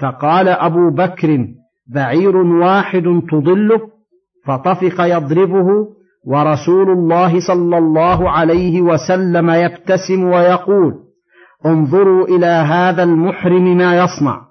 فقال 0.02 0.48
أبو 0.48 0.90
بكر 0.90 1.48
بعير 1.94 2.38
واحد 2.38 3.04
تضله؟ 3.32 3.82
فطفق 4.46 5.02
يضربه 5.02 5.68
ورسول 6.26 6.92
الله 6.92 7.40
صلى 7.48 7.78
الله 7.78 8.30
عليه 8.30 8.82
وسلم 8.82 9.50
يبتسم 9.50 10.24
ويقول 10.24 10.94
انظروا 11.66 12.28
إلى 12.28 12.46
هذا 12.46 13.04
المحرم 13.04 13.78
ما 13.78 13.98
يصنع. 13.98 14.42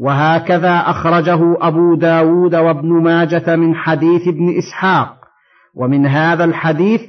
وهكذا 0.00 0.74
أخرجه 0.76 1.56
أبو 1.60 1.94
داود 1.94 2.54
وابن 2.54 2.88
ماجة 2.88 3.56
من 3.56 3.74
حديث 3.74 4.28
ابن 4.28 4.58
إسحاق. 4.58 5.23
ومن 5.76 6.06
هذا 6.06 6.44
الحديث 6.44 7.00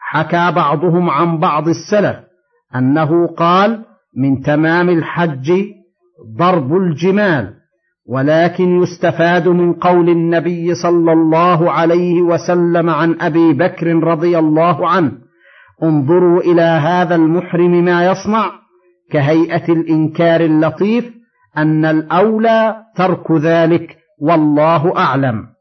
حكى 0.00 0.52
بعضهم 0.52 1.10
عن 1.10 1.38
بعض 1.38 1.68
السلف 1.68 2.16
أنه 2.76 3.26
قال 3.26 3.84
من 4.16 4.40
تمام 4.40 4.88
الحج 4.88 5.52
ضرب 6.38 6.76
الجمال 6.76 7.54
ولكن 8.08 8.82
يستفاد 8.82 9.48
من 9.48 9.72
قول 9.72 10.08
النبي 10.08 10.74
صلى 10.74 11.12
الله 11.12 11.70
عليه 11.70 12.22
وسلم 12.22 12.90
عن 12.90 13.16
أبي 13.20 13.52
بكر 13.52 13.86
رضي 13.86 14.38
الله 14.38 14.88
عنه 14.88 15.12
انظروا 15.82 16.40
إلى 16.40 16.62
هذا 16.62 17.14
المحرم 17.14 17.84
ما 17.84 18.06
يصنع 18.06 18.50
كهيئة 19.10 19.72
الإنكار 19.72 20.40
اللطيف 20.40 21.04
أن 21.56 21.84
الأولى 21.84 22.76
ترك 22.96 23.32
ذلك 23.32 23.96
والله 24.20 24.96
أعلم. 24.96 25.53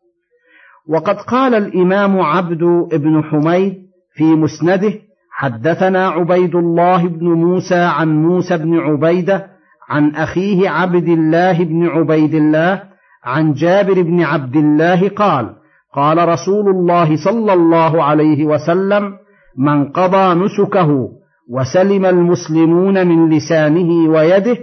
وقد 0.89 1.15
قال 1.15 1.55
الإمام 1.55 2.19
عبد 2.19 2.63
بن 2.93 3.23
حميد 3.23 3.73
في 4.15 4.23
مسنده 4.23 4.93
حدثنا 5.31 6.07
عبيد 6.07 6.55
الله 6.55 7.07
بن 7.07 7.27
موسى 7.27 7.75
عن 7.75 8.23
موسى 8.23 8.57
بن 8.57 8.79
عبيدة 8.79 9.47
عن 9.89 10.15
أخيه 10.15 10.69
عبد 10.69 11.07
الله 11.07 11.63
بن 11.63 11.87
عبيد 11.87 12.33
الله 12.33 12.83
عن 13.23 13.53
جابر 13.53 14.01
بن 14.01 14.21
عبد 14.21 14.55
الله 14.55 15.09
قال 15.09 15.55
قال 15.93 16.27
رسول 16.27 16.69
الله 16.69 17.23
صلى 17.25 17.53
الله 17.53 18.03
عليه 18.03 18.45
وسلم 18.45 19.13
من 19.57 19.91
قضى 19.91 20.45
نسكه 20.45 21.09
وسلم 21.49 22.05
المسلمون 22.05 23.07
من 23.07 23.29
لسانه 23.29 24.09
ويده 24.09 24.57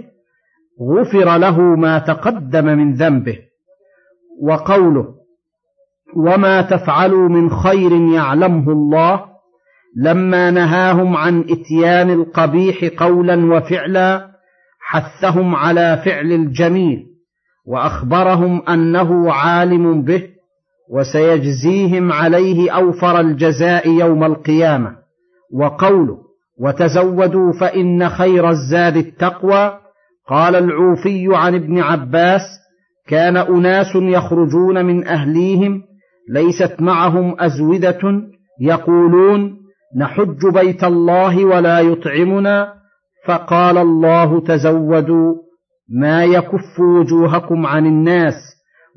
غفر 0.81 1.37
له 1.37 1.59
ما 1.61 1.99
تقدم 1.99 2.65
من 2.65 2.93
ذنبه. 2.93 3.37
وقوله 4.41 5.20
وما 6.15 6.61
تفعلوا 6.61 7.29
من 7.29 7.49
خير 7.49 7.91
يعلمه 7.91 8.71
الله 8.71 9.25
لما 9.97 10.51
نهاهم 10.51 11.17
عن 11.17 11.39
اتيان 11.39 12.09
القبيح 12.09 12.85
قولا 12.97 13.55
وفعلا 13.55 14.31
حثهم 14.79 15.55
على 15.55 16.01
فعل 16.05 16.31
الجميل 16.31 17.03
واخبرهم 17.65 18.61
انه 18.69 19.33
عالم 19.33 20.01
به 20.01 20.23
وسيجزيهم 20.91 22.11
عليه 22.11 22.71
اوفر 22.71 23.19
الجزاء 23.19 23.89
يوم 23.89 24.23
القيامه 24.23 24.95
وقوله 25.53 26.17
وتزودوا 26.59 27.51
فان 27.59 28.09
خير 28.09 28.49
الزاد 28.49 28.97
التقوى 28.97 29.77
قال 30.27 30.55
العوفي 30.55 31.27
عن 31.31 31.55
ابن 31.55 31.79
عباس 31.79 32.41
كان 33.07 33.37
اناس 33.37 33.95
يخرجون 33.95 34.85
من 34.85 35.07
اهليهم 35.07 35.83
ليست 36.31 36.75
معهم 36.79 37.35
ازوده 37.39 37.99
يقولون 38.61 39.57
نحج 39.97 40.47
بيت 40.53 40.83
الله 40.83 41.45
ولا 41.45 41.79
يطعمنا. 41.79 42.73
فقال 43.27 43.77
الله 43.77 44.41
تزودوا 44.41 45.33
ما 45.89 46.25
يكف 46.25 46.79
وجوهكم 46.79 47.65
عن 47.65 47.85
الناس. 47.85 48.33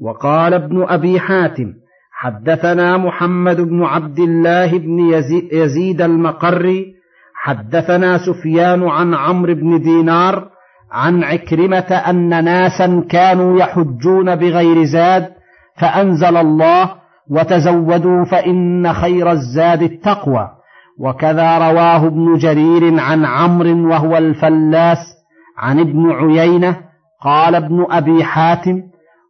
وقال 0.01 0.55
ابن 0.55 0.85
أبي 0.89 1.21
حاتم 1.21 1.73
حدثنا 2.13 2.97
محمد 2.97 3.61
بن 3.61 3.85
عبد 3.85 4.19
الله 4.19 4.79
بن 4.79 4.99
يزيد 5.53 6.03
المقري. 6.03 6.95
حدثنا 7.35 8.19
سفيان 8.19 8.83
عن 8.83 9.15
عمرو 9.15 9.55
بن 9.55 9.83
دينار 9.83 10.49
عن 10.93 11.25
عكرمة 11.25 12.03
أن 12.11 12.45
ناسا 12.45 13.05
كانوا 13.11 13.59
يحجون 13.59 14.37
بغير 14.37 14.85
زاد 14.85 15.29
فأنزل 15.81 16.37
الله 16.37 17.04
وتزودوا 17.31 18.25
فإن 18.25 18.93
خير 18.93 19.31
الزاد 19.31 19.83
التقوى. 19.83 20.49
وكذا 21.01 21.59
رواه 21.59 22.07
ابن 22.07 22.35
جرير 22.35 23.01
عن 23.01 23.25
عمرو 23.25 23.91
وهو 23.91 24.17
الفلاس 24.17 24.99
عن 25.59 25.81
ابن 25.81 26.11
عيينة 26.11 26.77
قال 27.23 27.55
ابن 27.55 27.87
أبي 27.91 28.25
حاتم 28.25 28.83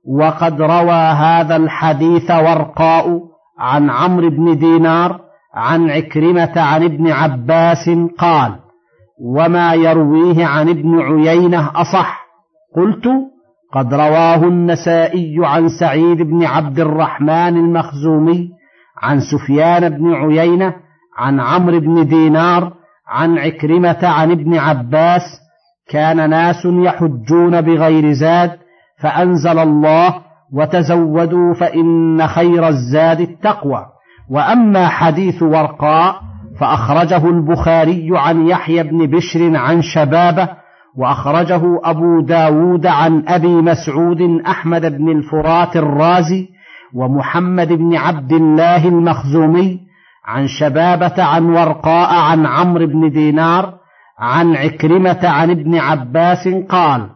وقد 0.08 0.62
روى 0.62 0.92
هذا 0.92 1.56
الحديث 1.56 2.30
ورقاء 2.30 3.20
عن 3.58 3.90
عمرو 3.90 4.30
بن 4.30 4.58
دينار 4.58 5.20
عن 5.54 5.90
عكرمة 5.90 6.52
عن 6.56 6.84
ابن 6.84 7.10
عباس 7.10 7.90
قال 8.18 8.56
وما 9.20 9.74
يرويه 9.74 10.46
عن 10.46 10.68
ابن 10.68 11.00
عيينة 11.00 11.70
أصح. 11.74 12.24
قلت 12.76 13.04
قد 13.74 13.94
رواه 13.94 14.44
النسائي 14.44 15.36
عن 15.38 15.68
سعيد 15.68 16.22
بن 16.22 16.44
عبد 16.44 16.80
الرحمن 16.80 17.56
المخزومي 17.56 18.50
عن 19.02 19.20
سفيان 19.20 19.88
بن 19.88 20.14
عيينة 20.14 20.74
عن 21.18 21.40
عمرو 21.40 21.80
بن 21.80 22.06
دينار 22.06 22.72
عن 23.08 23.38
عكرمة 23.38 23.98
عن 24.02 24.30
ابن 24.30 24.58
عباس 24.58 25.22
كان 25.90 26.30
ناس 26.30 26.64
يحجون 26.64 27.60
بغير 27.60 28.12
زاد 28.12 28.50
فأنزل 29.00 29.58
الله 29.58 30.14
وتزودوا 30.52 31.54
فإن 31.54 32.26
خير 32.26 32.68
الزاد 32.68 33.20
التقوى. 33.20 33.86
وأما 34.30 34.88
حديث 34.88 35.42
ورقاء 35.42 36.20
فأخرجه 36.60 37.28
البخاري 37.28 38.08
عن 38.12 38.46
يحيى 38.46 38.82
بن 38.82 39.06
بشر 39.06 39.56
عن 39.56 39.82
شبابة 39.82 40.48
وأخرجه 40.96 41.62
أبو 41.84 42.20
داود 42.20 42.86
عن 42.86 43.24
أبي 43.28 43.54
مسعود 43.54 44.20
أحمد 44.46 44.98
بن 44.98 45.08
الفرات 45.08 45.76
الرازي 45.76 46.48
ومحمد 46.94 47.72
بن 47.72 47.96
عبد 47.96 48.32
الله 48.32 48.88
المخزومي 48.88 49.80
عن 50.26 50.46
شبابة 50.46 51.22
عن 51.22 51.44
ورقاء 51.44 52.14
عن 52.14 52.46
عمرو 52.46 52.86
بن 52.86 53.10
دينار 53.10 53.74
عن 54.18 54.56
عكرمة 54.56 55.20
عن 55.22 55.50
ابن 55.50 55.78
عباس 55.78 56.48
قال 56.68 57.10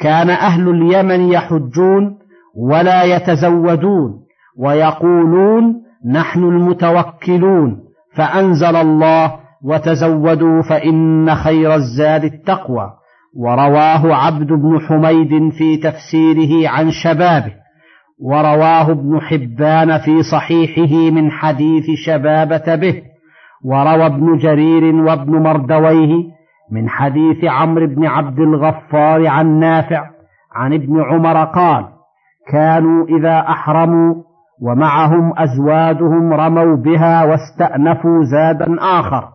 كان 0.00 0.30
أهل 0.30 0.68
اليمن 0.68 1.32
يحجون 1.32 2.18
ولا 2.56 3.02
يتزودون 3.02 4.12
ويقولون 4.58 5.82
نحن 6.12 6.42
المتوكلون 6.42 7.78
فأنزل 8.16 8.76
الله 8.76 9.36
وتزودوا 9.64 10.62
فإن 10.62 11.34
خير 11.34 11.74
الزاد 11.74 12.24
التقوى 12.24 12.90
ورواه 13.38 14.14
عبد 14.14 14.46
بن 14.46 14.80
حميد 14.88 15.52
في 15.52 15.76
تفسيره 15.76 16.68
عن 16.68 16.90
شبابه 16.90 17.52
ورواه 18.22 18.90
ابن 18.90 19.20
حبان 19.20 19.98
في 19.98 20.22
صحيحه 20.22 21.14
من 21.14 21.30
حديث 21.30 21.84
شبابة 22.06 22.74
به 22.74 23.02
وروى 23.64 24.06
ابن 24.06 24.38
جرير 24.38 24.94
وابن 24.94 25.42
مردويه 25.42 26.24
من 26.72 26.88
حديث 26.88 27.44
عمرو 27.44 27.86
بن 27.86 28.06
عبد 28.06 28.38
الغفار 28.38 29.26
عن 29.26 29.60
نافع 29.60 30.10
عن 30.54 30.72
ابن 30.72 31.02
عمر 31.02 31.44
قال 31.44 31.86
كانوا 32.52 33.06
إذا 33.06 33.38
أحرموا 33.38 34.14
ومعهم 34.62 35.32
أزواجهم 35.38 36.32
رموا 36.32 36.76
بها 36.76 37.24
واستأنفوا 37.24 38.24
زادا 38.24 38.76
آخر 38.80 39.28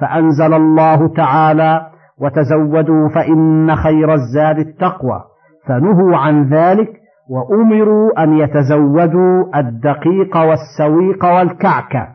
فأنزل 0.00 0.54
الله 0.54 1.14
تعالى 1.14 1.90
وتزودوا 2.20 3.08
فإن 3.08 3.76
خير 3.76 4.14
الزاد 4.14 4.58
التقوى. 4.58 5.20
فنهوا 5.66 6.16
عن 6.16 6.48
ذلك 6.48 6.92
وأمروا 7.30 8.22
أن 8.22 8.32
يتزودوا 8.32 9.58
الدقيق 9.58 10.36
والسويق 10.36 11.24
والكعك. 11.24 12.08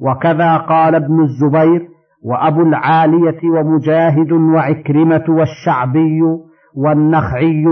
وكذا 0.00 0.56
قال 0.56 0.94
ابن 0.94 1.20
الزبير 1.20 1.88
وأبو 2.24 2.62
العالية 2.62 3.50
ومجاهد 3.50 4.32
وعكرمة 4.32 5.24
والشعبي 5.28 6.20
والنخعي 6.76 7.64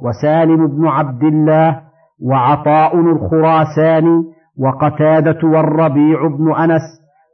وسالم 0.00 0.66
بن 0.66 0.86
عبد 0.86 1.22
الله 1.22 1.80
وعطاء 2.22 3.00
الخراساني 3.00 4.24
وقتادة 4.58 5.48
والربيع 5.48 6.26
بن 6.26 6.54
أنس 6.54 6.82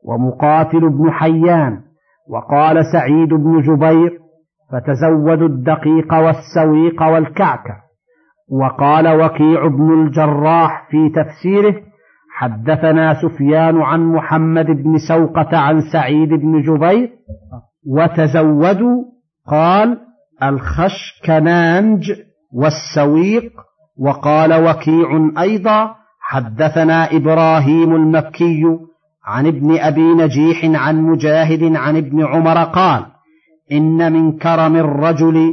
ومقاتل 0.05 0.89
بن 0.89 1.11
حيان 1.11 1.81
وقال 2.29 2.85
سعيد 2.93 3.29
بن 3.29 3.61
جبير 3.61 4.19
فتزودوا 4.73 5.49
الدقيق 5.49 6.15
والسويق 6.15 7.03
والكعك 7.03 7.65
وقال 8.51 9.25
وكيع 9.25 9.67
بن 9.67 9.93
الجراح 9.93 10.89
في 10.91 11.09
تفسيره 11.09 11.75
حدثنا 12.31 13.15
سفيان 13.23 13.83
عن 13.83 14.07
محمد 14.07 14.67
بن 14.67 14.99
سوقة 15.09 15.57
عن 15.57 15.81
سعيد 15.93 16.29
بن 16.29 16.63
جبير 16.63 17.11
وتزودوا 17.87 19.05
قال 19.49 19.99
الخشكنانج 20.43 22.13
والسويق 22.53 23.53
وقال 23.99 24.69
وكيع 24.69 25.31
أيضا 25.41 25.95
حدثنا 26.21 27.17
إبراهيم 27.17 27.95
المكي 27.95 28.63
عن 29.27 29.47
ابن 29.47 29.79
أبي 29.79 30.15
نجيح 30.15 30.65
عن 30.65 31.03
مجاهد 31.03 31.77
عن 31.77 31.97
ابن 31.97 32.25
عمر 32.25 32.65
قال 32.65 33.07
إن 33.73 34.13
من 34.13 34.39
كرم 34.39 34.77
الرجل 34.77 35.53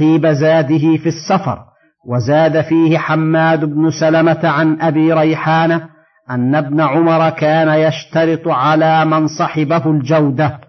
طيب 0.00 0.26
زاده 0.26 0.96
في 0.96 1.06
السفر 1.06 1.58
وزاد 2.06 2.60
فيه 2.60 2.98
حماد 2.98 3.64
بن 3.64 3.90
سلمة 3.90 4.40
عن 4.44 4.80
أبي 4.80 5.12
ريحانة 5.12 5.88
أن 6.30 6.54
ابن 6.54 6.80
عمر 6.80 7.30
كان 7.30 7.68
يشترط 7.68 8.48
على 8.48 9.04
من 9.04 9.26
صحبه 9.26 9.90
الجودة. 9.90 10.60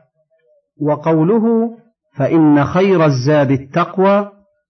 وقوله 0.81 1.69
فإن 2.17 2.65
خير 2.65 3.05
الزاد 3.05 3.51
التقوى 3.51 4.29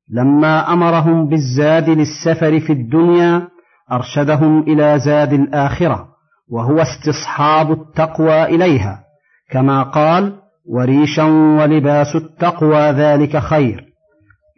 لما 0.09 0.73
أمرهم 0.73 1.27
بالزاد 1.27 1.89
للسفر 1.89 2.59
في 2.59 2.73
الدنيا 2.73 3.47
أرشدهم 3.91 4.59
إلى 4.59 4.99
زاد 4.99 5.33
الآخرة. 5.33 6.10
وهو 6.51 6.81
استصحاب 6.81 7.71
التقوى 7.71 8.43
إليها 8.43 9.03
كما 9.51 9.83
قال 9.83 10.33
وريشا 10.69 11.23
ولباس 11.23 12.15
التقوى 12.15 12.91
ذلك 12.91 13.37
خير 13.37 13.85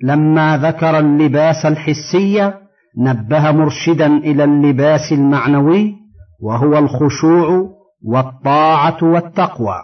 لما 0.04 0.58
ذكر 0.58 1.00
اللباس 1.00 1.66
الحسي 1.66 2.54
نبه 2.98 3.52
مرشدا 3.52 4.08
إلى 4.08 4.44
اللباس 4.44 5.12
المعنوي 5.12 5.96
وهو 6.42 6.78
الخشوع 6.78 7.70
والطاعة 8.06 8.98
والتقوى. 9.02 9.76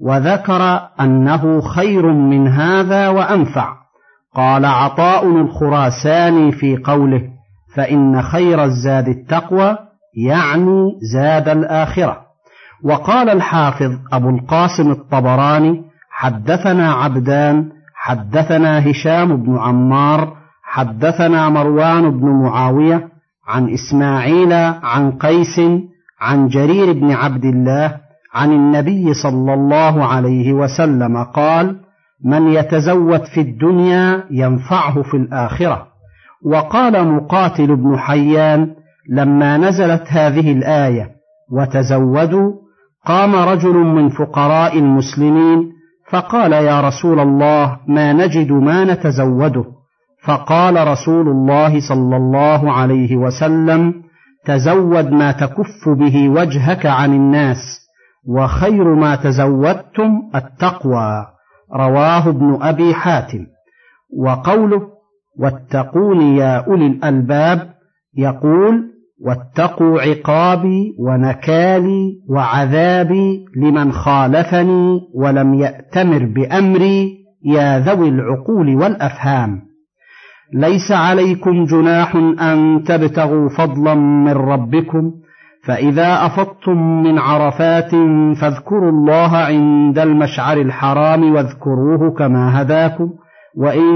وذكر 0.00 0.88
أنه 1.00 1.60
خير 1.60 2.12
من 2.12 2.48
هذا 2.48 3.08
وأنفع. 3.08 3.76
قال 4.34 4.64
عطاء 4.64 5.26
الخراساني 5.26 6.52
في 6.52 6.76
قوله 6.76 7.22
فإن 7.74 8.22
خير 8.22 8.64
الزاد 8.64 9.08
التقوى 9.08 9.78
يعني 10.14 10.98
زاد 11.12 11.48
الآخرة. 11.48 12.22
وقال 12.84 13.28
الحافظ 13.30 13.90
أبو 14.12 14.30
القاسم 14.30 14.90
الطبراني 14.90 15.82
حدثنا 16.10 16.92
عبدان 16.92 17.68
حدثنا 17.94 18.90
هشام 18.90 19.36
بن 19.36 19.58
عمار 19.58 20.36
حدثنا 20.62 21.48
مروان 21.48 22.10
بن 22.10 22.28
معاوية 22.28 23.08
عن 23.48 23.68
إسماعيل 23.68 24.52
عن 24.82 25.12
قيس 25.12 25.60
عن 26.20 26.48
جرير 26.48 26.92
بن 26.92 27.12
عبد 27.12 27.44
الله 27.44 27.96
عن 28.34 28.52
النبي 28.52 29.14
صلى 29.14 29.54
الله 29.54 30.04
عليه 30.04 30.52
وسلم 30.52 31.24
قال 31.24 31.76
من 32.24 32.48
يتزود 32.48 33.24
في 33.24 33.40
الدنيا 33.40 34.24
ينفعه 34.30 35.02
في 35.02 35.16
الآخرة 35.16 35.86
وقال 36.44 37.08
مقاتل 37.08 37.76
بن 37.76 37.98
حيان 37.98 38.74
لما 39.10 39.56
نزلت 39.56 40.02
هذه 40.08 40.52
الآية 40.52 41.10
وتزودوا 41.52 42.52
قام 43.06 43.36
رجل 43.36 43.74
من 43.74 44.08
فقراء 44.08 44.78
المسلمين 44.78 45.72
فقال 46.10 46.52
يا 46.52 46.80
رسول 46.80 47.20
الله 47.20 47.78
ما 47.88 48.12
نجد 48.12 48.52
ما 48.52 48.84
نتزوده؟ 48.84 49.64
فقال 50.24 50.88
رسول 50.88 51.28
الله 51.28 51.88
صلى 51.88 52.16
الله 52.16 52.72
عليه 52.72 53.16
وسلم 53.16 53.94
تزود 54.44 55.10
ما 55.12 55.32
تكف 55.32 55.88
به 55.88 56.28
وجهك 56.28 56.86
عن 56.86 57.14
الناس 57.14 57.58
وخير 58.28 58.94
ما 58.94 59.16
تزودتم 59.16 60.22
التقوى 60.34 61.26
رواه 61.74 62.28
ابن 62.28 62.58
أبي 62.62 62.94
حاتم. 62.94 63.46
وقوله 64.18 64.82
واتقون 65.38 66.20
يا 66.36 66.66
أولي 66.66 66.86
الألباب 66.86 67.72
يقول 68.16 68.91
واتقوا 69.26 70.00
عقابي 70.00 70.94
ونكالي 70.98 72.12
وعذابي 72.30 73.44
لمن 73.56 73.92
خالفني 73.92 75.00
ولم 75.14 75.54
يأتمر 75.54 76.24
بأمري 76.24 77.12
يا 77.44 77.78
ذوي 77.78 78.08
العقول 78.08 78.74
والأفهام. 78.76 79.60
ليس 80.54 80.92
عليكم 80.92 81.64
جناح 81.64 82.16
أن 82.40 82.82
تبتغوا 82.86 83.48
فضلا 83.48 83.94
من 83.94 84.32
ربكم 84.32 85.12
فإذا 85.64 86.26
أفضتم 86.26 87.02
من 87.02 87.18
عرفات 87.18 87.90
فاذكروا 88.40 88.90
الله 88.90 89.36
عند 89.36 89.98
المشعر 89.98 90.56
الحرام 90.56 91.34
واذكروه 91.34 92.14
كما 92.18 92.62
هداكم 92.62 93.10
وإن 93.56 93.92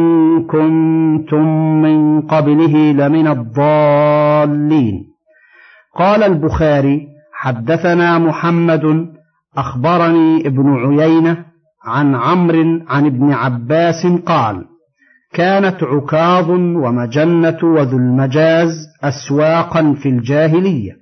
كنتم 0.47 1.47
من 1.83 2.21
قبله 2.21 2.93
لمن 2.93 3.27
الضالين. 3.29 5.16
قال 5.97 6.23
البخاري 6.23 7.09
حدثنا 7.33 8.19
محمد 8.19 9.07
أخبرني 9.57 10.47
ابن 10.47 10.75
عيينة 10.75 11.45
عن 11.85 12.15
عمرو 12.15 12.81
عن 12.89 13.07
ابن 13.07 13.33
عباس 13.33 14.07
قال 14.27 14.65
كانت 15.33 15.83
عكاظ 15.83 16.51
ومجنة 16.51 17.59
وذو 17.63 17.99
المجاز 17.99 18.69
أسواقا 19.03 19.95
في 20.03 20.09
الجاهلية 20.09 20.93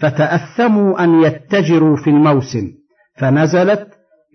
فتأثموا 0.00 1.04
أن 1.04 1.22
يتجروا 1.22 1.96
في 1.96 2.10
الموسم 2.10 2.68
فنزلت 3.18 3.88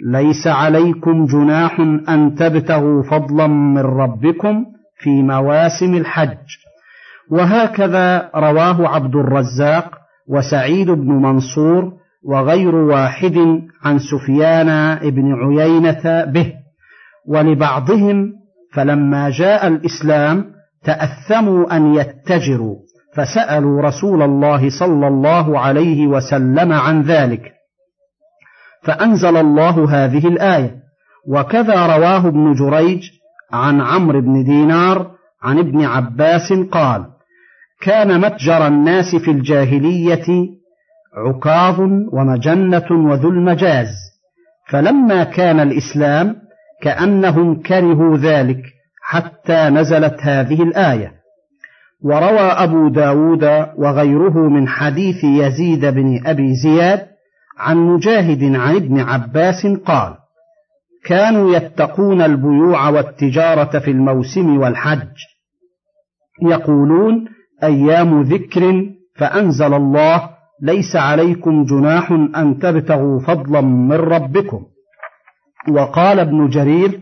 ليس 0.05 0.47
عليكم 0.47 1.25
جناح 1.25 1.79
أن 2.09 2.35
تبتغوا 2.35 3.03
فضلا 3.03 3.47
من 3.47 3.81
ربكم 3.81 4.65
في 4.99 5.09
مواسم 5.09 5.95
الحج. 5.95 6.66
وهكذا 7.31 8.29
رواه 8.35 8.87
عبد 8.87 9.15
الرزاق 9.15 9.97
وسعيد 10.27 10.91
بن 10.91 11.11
منصور 11.11 11.93
وغير 12.23 12.75
واحد 12.75 13.37
عن 13.83 13.99
سفيان 13.99 14.99
بن 15.09 15.33
عيينة 15.33 16.25
به. 16.25 16.53
ولبعضهم 17.27 18.33
فلما 18.73 19.29
جاء 19.29 19.67
الإسلام 19.67 20.45
تأثموا 20.83 21.75
أن 21.77 21.95
يتجروا 21.95 22.75
فسألوا 23.15 23.81
رسول 23.81 24.21
الله 24.21 24.69
صلى 24.79 25.07
الله 25.07 25.59
عليه 25.59 26.07
وسلم 26.07 26.73
عن 26.73 27.01
ذلك. 27.01 27.41
فأنزل 28.83 29.37
الله 29.37 29.89
هذه 29.89 30.27
الآية 30.27 30.75
وكذا 31.27 31.97
رواه 31.97 32.27
ابن 32.27 32.53
جريج 32.53 33.01
عن 33.53 33.81
عمرو 33.81 34.21
بن 34.21 34.43
دينار 34.43 35.11
عن 35.43 35.59
ابن 35.59 35.85
عباس 35.85 36.53
قال 36.71 37.05
كان 37.81 38.21
متجر 38.21 38.67
الناس 38.67 39.15
في 39.15 39.31
الجاهلية 39.31 40.25
عكاظ 41.17 41.79
ومجنة 42.13 42.85
وذو 42.91 43.29
المجاز 43.29 43.87
فلما 44.69 45.23
كان 45.23 45.59
الإسلام 45.59 46.35
كأنهم 46.81 47.61
كرهوا 47.61 48.17
ذلك 48.17 48.61
حتى 49.01 49.69
نزلت 49.69 50.15
هذه 50.21 50.63
الآية. 50.63 51.11
وروى 52.03 52.39
أبو 52.39 52.89
داود 52.89 53.43
وغيره 53.77 54.49
من 54.49 54.67
حديث 54.67 55.23
يزيد 55.23 55.85
بن 55.85 56.21
أبي 56.25 56.55
زياد 56.55 57.07
عن 57.57 57.77
مجاهد 57.77 58.43
عن 58.43 58.75
ابن 58.75 58.99
عباس 58.99 59.67
قال 59.85 60.15
كانوا 61.05 61.55
يتقون 61.55 62.21
البيوع 62.21 62.89
والتجارة 62.89 63.79
في 63.79 63.91
الموسم 63.91 64.57
والحج 64.57 65.15
يقولون 66.41 67.36
أيام 67.63 68.21
ذكر 68.21 68.85
فأنزل 69.15 69.73
الله 69.73 70.29
ليس 70.61 70.95
عليكم 70.95 71.65
جناح 71.65 72.11
أن 72.11 72.59
تبتغوا 72.59 73.19
فضلا 73.19 73.61
من 73.61 73.91
ربكم. 73.91 74.63
وقال 75.71 76.19
ابن 76.19 76.49
جرير 76.49 76.99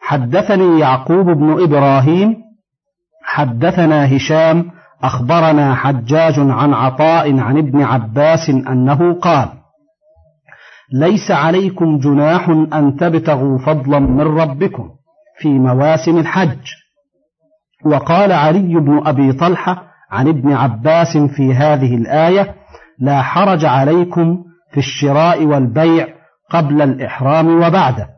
حدثني 0.00 0.80
يعقوب 0.80 1.26
بن 1.26 1.62
إبراهيم 1.62 2.36
حدثنا 3.24 4.16
هشام 4.16 4.70
أخبرنا 5.02 5.74
حجاج 5.74 6.34
عن 6.38 6.74
عطاء 6.74 7.38
عن 7.38 7.58
ابن 7.58 7.82
عباس 7.82 8.50
أنه 8.50 9.14
قال 9.14 9.48
ليس 10.92 11.30
عليكم 11.30 11.98
جناح 11.98 12.48
أن 12.48 12.96
تبتغوا 12.96 13.58
فضلا 13.58 13.98
من 13.98 14.20
ربكم 14.20 14.90
في 15.38 15.48
مواسم 15.48 16.18
الحج. 16.18 16.81
وقال 17.84 18.32
علي 18.32 18.80
بن 18.80 19.06
أبي 19.06 19.32
طلحة 19.32 19.82
عن 20.10 20.28
ابن 20.28 20.52
عباس 20.52 21.16
في 21.16 21.54
هذه 21.54 21.94
الآية 21.94 22.54
لا 22.98 23.22
حرج 23.22 23.64
عليكم 23.64 24.44
في 24.72 24.78
الشراء 24.78 25.44
والبيع 25.44 26.06
قبل 26.50 26.82
الإحرام 26.82 27.48
وبعده. 27.62 28.08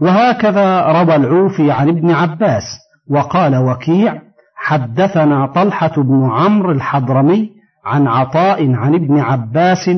وهكذا 0.00 0.82
روى 0.82 1.16
العوفي 1.16 1.70
عن 1.70 1.88
ابن 1.88 2.10
عباس 2.10 2.62
وقال 3.10 3.56
وكيع 3.56 4.22
حدثنا 4.56 5.46
طلحة 5.46 5.92
بن 5.96 6.30
عمرو 6.32 6.70
الحضرمي 6.72 7.50
عن 7.84 8.08
عطاء 8.08 8.74
عن 8.74 8.94
ابن 8.94 9.18
عباس 9.20 9.90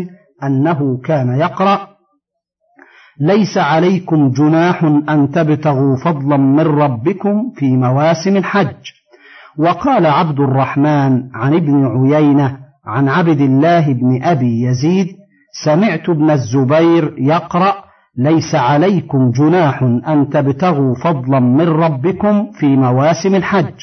أنه 0.42 1.00
كان 1.04 1.40
يقرأ 1.40 1.89
ليس 3.20 3.58
عليكم 3.58 4.30
جناح 4.30 4.84
أن 4.84 5.30
تبتغوا 5.30 5.96
فضلا 6.04 6.36
من 6.36 6.60
ربكم 6.60 7.52
في 7.56 7.76
مواسم 7.76 8.36
الحج. 8.36 8.74
وقال 9.58 10.06
عبد 10.06 10.40
الرحمن 10.40 11.34
عن 11.34 11.54
ابن 11.54 11.86
عيينة 11.86 12.56
عن 12.86 13.08
عبد 13.08 13.40
الله 13.40 13.92
بن 13.92 14.22
أبي 14.22 14.62
يزيد 14.62 15.06
سمعت 15.64 16.08
ابن 16.08 16.30
الزبير 16.30 17.14
يقرأ 17.18 17.74
ليس 18.18 18.54
عليكم 18.54 19.30
جناح 19.30 19.82
أن 19.82 20.28
تبتغوا 20.32 20.94
فضلا 21.04 21.40
من 21.40 21.68
ربكم 21.68 22.50
في 22.60 22.66
مواسم 22.66 23.34
الحج. 23.34 23.74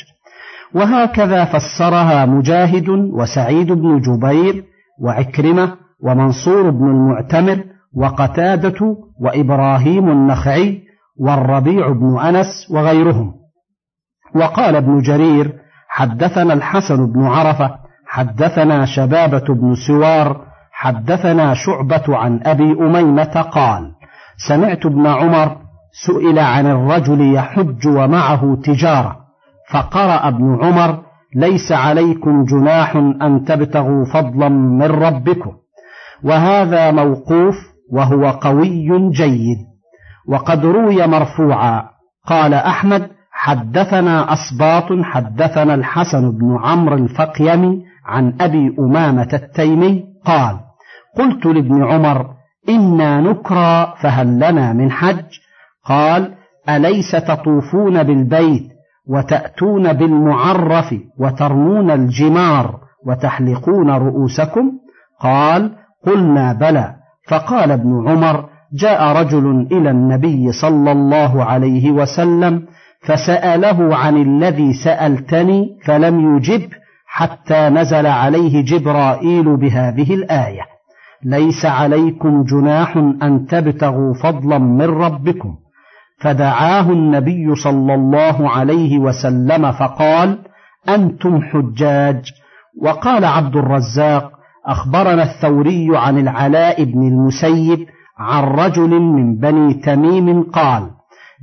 وهكذا 0.76 1.46
فسرها 1.46 2.26
مجاهد 2.26 2.90
وسعيد 2.90 3.72
بن 3.72 4.02
جبير 4.02 4.64
وعكرمة 5.02 5.74
ومنصور 6.04 6.70
بن 6.70 6.86
المعتمر 6.86 7.64
وقتادة 7.98 8.98
وإبراهيم 9.22 10.10
النخعي 10.10 10.82
والربيع 11.20 11.92
بن 11.92 12.20
أنس 12.20 12.72
وغيرهم. 12.72 13.34
وقال 14.36 14.76
ابن 14.76 15.02
جرير 15.02 15.54
حدثنا 15.90 16.54
الحسن 16.54 17.12
بن 17.14 17.24
عرفة 17.24 17.76
حدثنا 18.08 18.86
شبابة 18.86 19.54
بن 19.54 19.76
سوار 19.88 20.42
حدثنا 20.72 21.54
شعبة 21.54 22.18
عن 22.18 22.40
أبي 22.44 22.72
أميمة 22.72 23.42
قال 23.42 23.92
سمعت 24.50 24.86
ابن 24.86 25.08
عمر 25.08 25.58
سئل 26.06 26.40
عن 26.40 26.66
الرجل 26.66 27.34
يحج 27.34 27.88
ومعه 27.88 28.56
تجارة 28.64 29.18
فقرأ 29.72 30.28
ابن 30.28 30.58
عمر 30.64 31.02
ليس 31.36 31.72
عليكم 31.72 32.46
جناح 32.46 32.96
أن 32.96 33.46
تبتغوا 33.48 34.06
فضلا 34.14 34.50
من 34.50 34.92
ربكم. 34.92 35.52
وهذا 36.24 36.92
موقوف 36.92 37.56
وهو 37.92 38.30
قوي 38.30 39.10
جيد 39.12 39.58
وقد 40.28 40.66
روي 40.66 41.08
مرفوعا 41.08 41.84
قال 42.28 42.54
أحمد 42.54 43.10
حدثنا 43.32 44.34
أصباط 44.34 44.84
حدثنا 45.02 45.74
الحسن 45.74 46.32
بن 46.32 46.58
عمرو 46.64 46.96
الفقيمي 46.96 47.84
عن 48.06 48.34
أبي 48.42 48.76
أمامة 48.80 49.30
التيمي 49.34 50.04
قال 50.26 50.58
قلت 51.18 51.46
لابن 51.46 51.84
عمر 51.84 52.28
إنا 52.70 53.22
نكرى 53.22 53.94
فهل 54.02 54.36
لنا 54.36 54.74
من 54.74 54.92
حج؟ 54.92 55.26
قال 55.86 56.34
أليس 56.70 57.12
تطوفون 57.12 58.04
بالبيت 58.04 58.68
وتأتون 59.10 59.94
بالمعرف 59.94 60.96
وترمون 61.20 61.92
الجمار 61.92 62.80
وتحلقون 63.08 63.90
رؤوسكم؟ 63.90 64.72
قال 65.22 65.76
قلنا 66.06 66.54
بلى. 66.54 66.97
فقال 67.28 67.72
ابن 67.72 68.10
عمر 68.10 68.50
جاء 68.74 69.22
رجل 69.22 69.68
إلى 69.72 69.90
النبي 69.90 70.52
صلى 70.52 70.92
الله 70.92 71.44
عليه 71.44 71.92
وسلم 71.92 72.64
فسأله 73.08 73.96
عن 73.96 74.18
الذي 74.22 74.74
سألتني 74.74 75.70
فلم 75.86 76.36
يجب 76.36 76.70
حتى 77.08 77.70
نزل 77.70 78.08
عليه 78.08 78.66
جبرائيل 78.66 79.58
بهذه 79.58 80.14
الآية. 80.14 80.62
ليس 81.24 81.66
عليكم 81.66 82.44
جناح 82.44 82.98
أن 82.98 83.46
تبتغوا 83.50 84.14
فضلا 84.14 84.58
من 84.58 84.90
ربكم. 84.90 85.56
فدعاه 86.20 86.92
النبي 86.92 87.56
صلى 87.56 87.94
الله 87.94 88.50
عليه 88.50 89.00
وسلم 89.00 89.72
فقال 89.72 90.40
أنتم 90.90 91.42
حجاج. 91.42 92.32
وقال 92.82 93.26
عبد 93.26 93.56
الرزاق 93.56 94.37
أخبرنا 94.68 95.24
الثوري 95.24 95.88
عن 95.98 96.18
العلاء 96.18 96.84
بن 96.84 97.08
المسيب 97.08 97.88
عن 98.20 98.44
رجل 98.44 98.90
من 98.90 99.36
بني 99.36 99.74
تميم 99.74 100.44
قال 100.44 100.90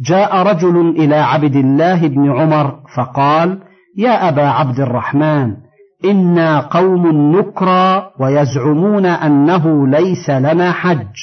جاء 0.01 0.43
رجل 0.43 0.89
إلى 0.89 1.17
عبد 1.17 1.57
الله 1.57 2.09
بن 2.09 2.31
عمر 2.31 2.75
فقال 2.97 3.59
يا 3.97 4.29
أبا 4.29 4.49
عبد 4.49 4.81
الرحمن 4.81 5.57
إنا 6.05 6.61
قوم 6.61 7.33
نكرى 7.37 8.11
ويزعمون 8.21 9.07
أنه 9.07 9.87
ليس 9.87 10.31
لنا 10.31 10.73
حج. 10.73 11.15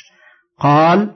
قال 0.60 1.10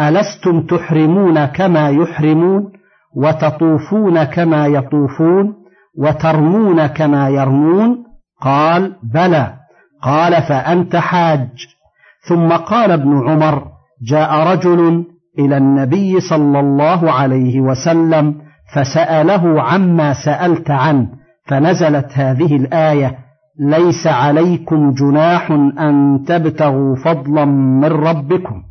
ألستم 0.00 0.60
تحرمون 0.60 1.44
كما 1.44 1.88
يحرمون 1.90 2.72
وتطوفون 3.16 4.24
كما 4.24 4.66
يطوفون 4.66 5.54
وترمون 5.98 6.86
كما 6.86 7.28
يرمون؟ 7.28 8.04
قال 8.40 8.96
بلى. 9.14 9.61
قال 10.02 10.42
فأنت 10.42 10.96
حاج. 10.96 11.48
ثم 12.28 12.48
قال 12.48 12.90
ابن 12.90 13.28
عمر 13.28 13.66
جاء 14.02 14.52
رجل 14.52 15.04
إلى 15.38 15.56
النبي 15.56 16.20
صلى 16.20 16.60
الله 16.60 17.12
عليه 17.12 17.60
وسلم 17.60 18.34
فسأله 18.74 19.62
عما 19.62 20.14
سألت 20.24 20.70
عنه 20.70 21.08
فنزلت 21.48 22.06
هذه 22.12 22.56
الآية 22.56 23.18
ليس 23.60 24.06
عليكم 24.06 24.92
جناح 24.92 25.50
أن 25.78 26.24
تبتغوا 26.28 26.96
فضلا 27.04 27.44
من 27.44 27.84
ربكم. 27.84 28.62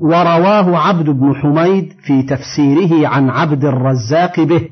ورواه 0.00 0.78
عبد 0.78 1.10
بن 1.10 1.34
حميد 1.34 1.92
في 2.02 2.22
تفسيره 2.22 3.08
عن 3.08 3.30
عبد 3.30 3.64
الرزاق 3.64 4.40
به. 4.40 4.68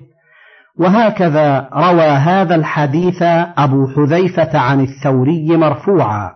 وهكذا 0.81 1.69
روى 1.73 2.09
هذا 2.09 2.55
الحديث 2.55 3.23
أبو 3.59 3.87
حذيفة 3.87 4.59
عن 4.59 4.81
الثوري 4.81 5.57
مرفوعا. 5.57 6.31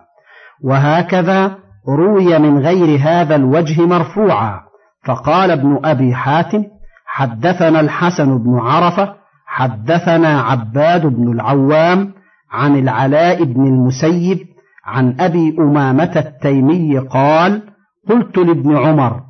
وهكذا 0.64 1.56
روي 1.88 2.38
من 2.38 2.58
غير 2.58 3.00
هذا 3.02 3.36
الوجه 3.36 3.86
مرفوعا. 3.86 4.60
فقال 5.04 5.50
ابن 5.50 5.80
أبي 5.84 6.14
حاتم 6.14 6.64
حدثنا 7.06 7.80
الحسن 7.80 8.38
بن 8.38 8.58
عرفة 8.58 9.14
حدثنا 9.46 10.40
عباد 10.40 11.06
بن 11.06 11.32
العوام 11.32 12.12
عن 12.50 12.78
العلاء 12.78 13.44
بن 13.44 13.66
المسيب 13.66 14.38
عن 14.86 15.16
أبي 15.20 15.56
أمامة 15.58 16.12
التيمي 16.16 16.98
قال 16.98 17.62
قلت 18.10 18.38
لابن 18.38 18.76
عمر 18.76 19.20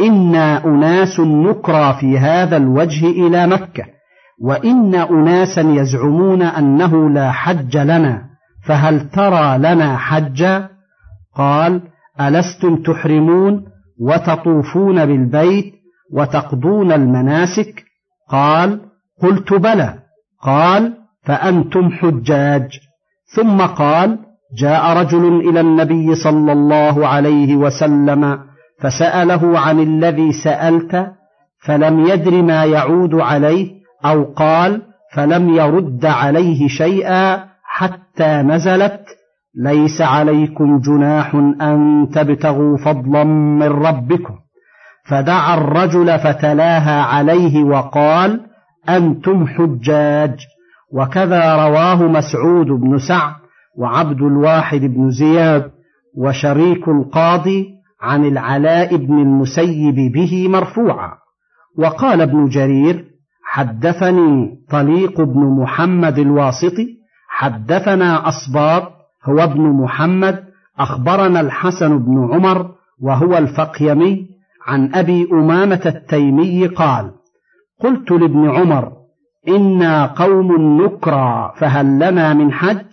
إنا 0.00 0.64
أناس 0.64 1.20
نكرى 1.20 1.96
في 2.00 2.18
هذا 2.18 2.56
الوجه 2.56 3.06
إلى 3.06 3.46
مكة. 3.46 3.84
وإن 4.40 4.94
أناسا 4.94 5.60
يزعمون 5.60 6.42
أنه 6.42 7.10
لا 7.10 7.32
حج 7.32 7.76
لنا 7.76 8.22
فهل 8.66 9.10
ترى 9.10 9.58
لنا 9.58 9.96
حجا 9.96 10.68
قال 11.36 11.82
ألستم 12.20 12.76
تحرمون 12.76 13.64
وتطوفون 14.00 15.06
بالبيت 15.06 15.74
وتقضون 16.12 16.92
المناسك؟ 16.92 17.84
قال 18.28 18.80
قلت 19.22 19.52
بلى. 19.52 19.98
قال 20.42 20.94
فأنتم 21.24 21.90
حجاج. 21.90 22.68
ثم 23.36 23.60
قال 23.60 24.18
جاء 24.58 24.96
رجل 24.96 25.48
إلى 25.48 25.60
النبي 25.60 26.14
صلى 26.14 26.52
الله 26.52 27.06
عليه 27.06 27.56
وسلم 27.56 28.38
فسأله 28.80 29.58
عن 29.58 29.80
الذي 29.80 30.32
سألت 30.32 31.12
فلم 31.64 32.06
يدر 32.06 32.42
ما 32.42 32.64
يعود 32.64 33.14
عليه 33.14 33.81
أو 34.04 34.24
قال 34.24 34.82
فلم 35.14 35.48
يرد 35.48 36.06
عليه 36.06 36.68
شيئا 36.68 37.44
حتى 37.64 38.42
نزلت 38.42 39.04
ليس 39.54 40.00
عليكم 40.00 40.80
جناح 40.80 41.34
أن 41.60 42.08
تبتغوا 42.14 42.76
فضلا 42.76 43.24
من 43.24 43.62
ربكم. 43.62 44.34
فدعا 45.08 45.54
الرجل 45.54 46.18
فتلاها 46.18 47.02
عليه 47.02 47.64
وقال 47.64 48.40
أنتم 48.88 49.46
حجاج. 49.46 50.36
وكذا 50.92 51.56
رواه 51.66 52.02
مسعود 52.02 52.66
بن 52.66 52.98
سعد 52.98 53.34
وعبد 53.78 54.22
الواحد 54.22 54.80
بن 54.80 55.10
زياد 55.10 55.70
وشريك 56.18 56.88
القاضي 56.88 57.66
عن 58.02 58.24
العلاء 58.24 58.96
بن 58.96 59.18
المسيب 59.18 60.12
به 60.12 60.48
مرفوعا. 60.48 61.12
وقال 61.78 62.20
ابن 62.20 62.48
جرير 62.48 63.11
حدثني 63.52 64.58
طليق 64.70 65.20
بن 65.20 65.40
محمد 65.60 66.18
الواسطي 66.18 66.86
حدثنا 67.28 68.28
أصباط 68.28 68.82
هو 69.24 69.38
ابن 69.38 69.60
محمد 69.62 70.44
أخبرنا 70.78 71.40
الحسن 71.40 71.98
بن 71.98 72.32
عمر 72.32 72.70
وهو 73.02 73.38
الفقيمي 73.38 74.26
عن 74.66 74.94
أبي 74.94 75.28
أمامة 75.32 75.80
التيمي 75.86 76.66
قال 76.66 77.10
قلت 77.80 78.10
لابن 78.10 78.50
عمر 78.50 78.92
إنا 79.48 80.06
قوم 80.06 80.80
نكرى 80.82 81.52
فهل 81.56 81.86
لنا 81.98 82.34
من 82.34 82.52
حج؟ 82.52 82.86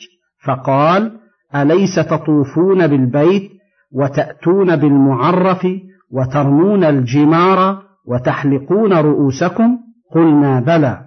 فقال 0.46 1.20
أليس 1.56 1.96
تطوفون 1.96 2.88
بالبيت 2.88 3.52
وتأتون 3.92 4.76
بالمعرف 4.76 5.68
وترمون 6.12 6.84
الجمار 6.84 7.82
وتحلقون 8.08 8.94
رؤوسكم؟ 8.94 9.89
قلنا 10.16 10.60
بلى. 10.60 11.02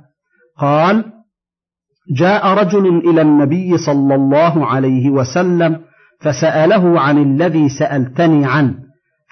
قال 0.58 1.04
جاء 2.16 2.46
رجل 2.46 2.86
إلى 3.10 3.22
النبي 3.22 3.78
صلى 3.78 4.14
الله 4.14 4.66
عليه 4.66 5.10
وسلم 5.10 5.80
فسأله 6.20 7.00
عن 7.00 7.18
الذي 7.18 7.68
سألتني 7.68 8.46
عنه 8.46 8.74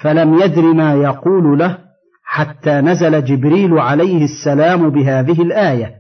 فلم 0.03 0.35
يدر 0.35 0.63
ما 0.63 0.95
يقول 0.95 1.59
له 1.59 1.79
حتى 2.25 2.81
نزل 2.81 3.25
جبريل 3.25 3.79
عليه 3.79 4.25
السلام 4.25 4.91
بهذه 4.91 5.43
الآية 5.43 5.95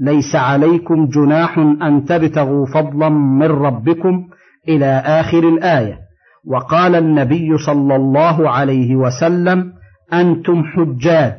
ليس 0.00 0.34
عليكم 0.34 1.06
جناح 1.06 1.58
أن 1.58 2.04
تبتغوا 2.04 2.66
فضلا 2.66 3.08
من 3.08 3.46
ربكم 3.46 4.28
إلى 4.68 5.02
آخر 5.06 5.48
الآية. 5.48 5.98
وقال 6.46 6.94
النبي 6.94 7.58
صلى 7.58 7.96
الله 7.96 8.50
عليه 8.50 8.96
وسلم 8.96 9.72
أنتم 10.12 10.64
حجاج. 10.64 11.38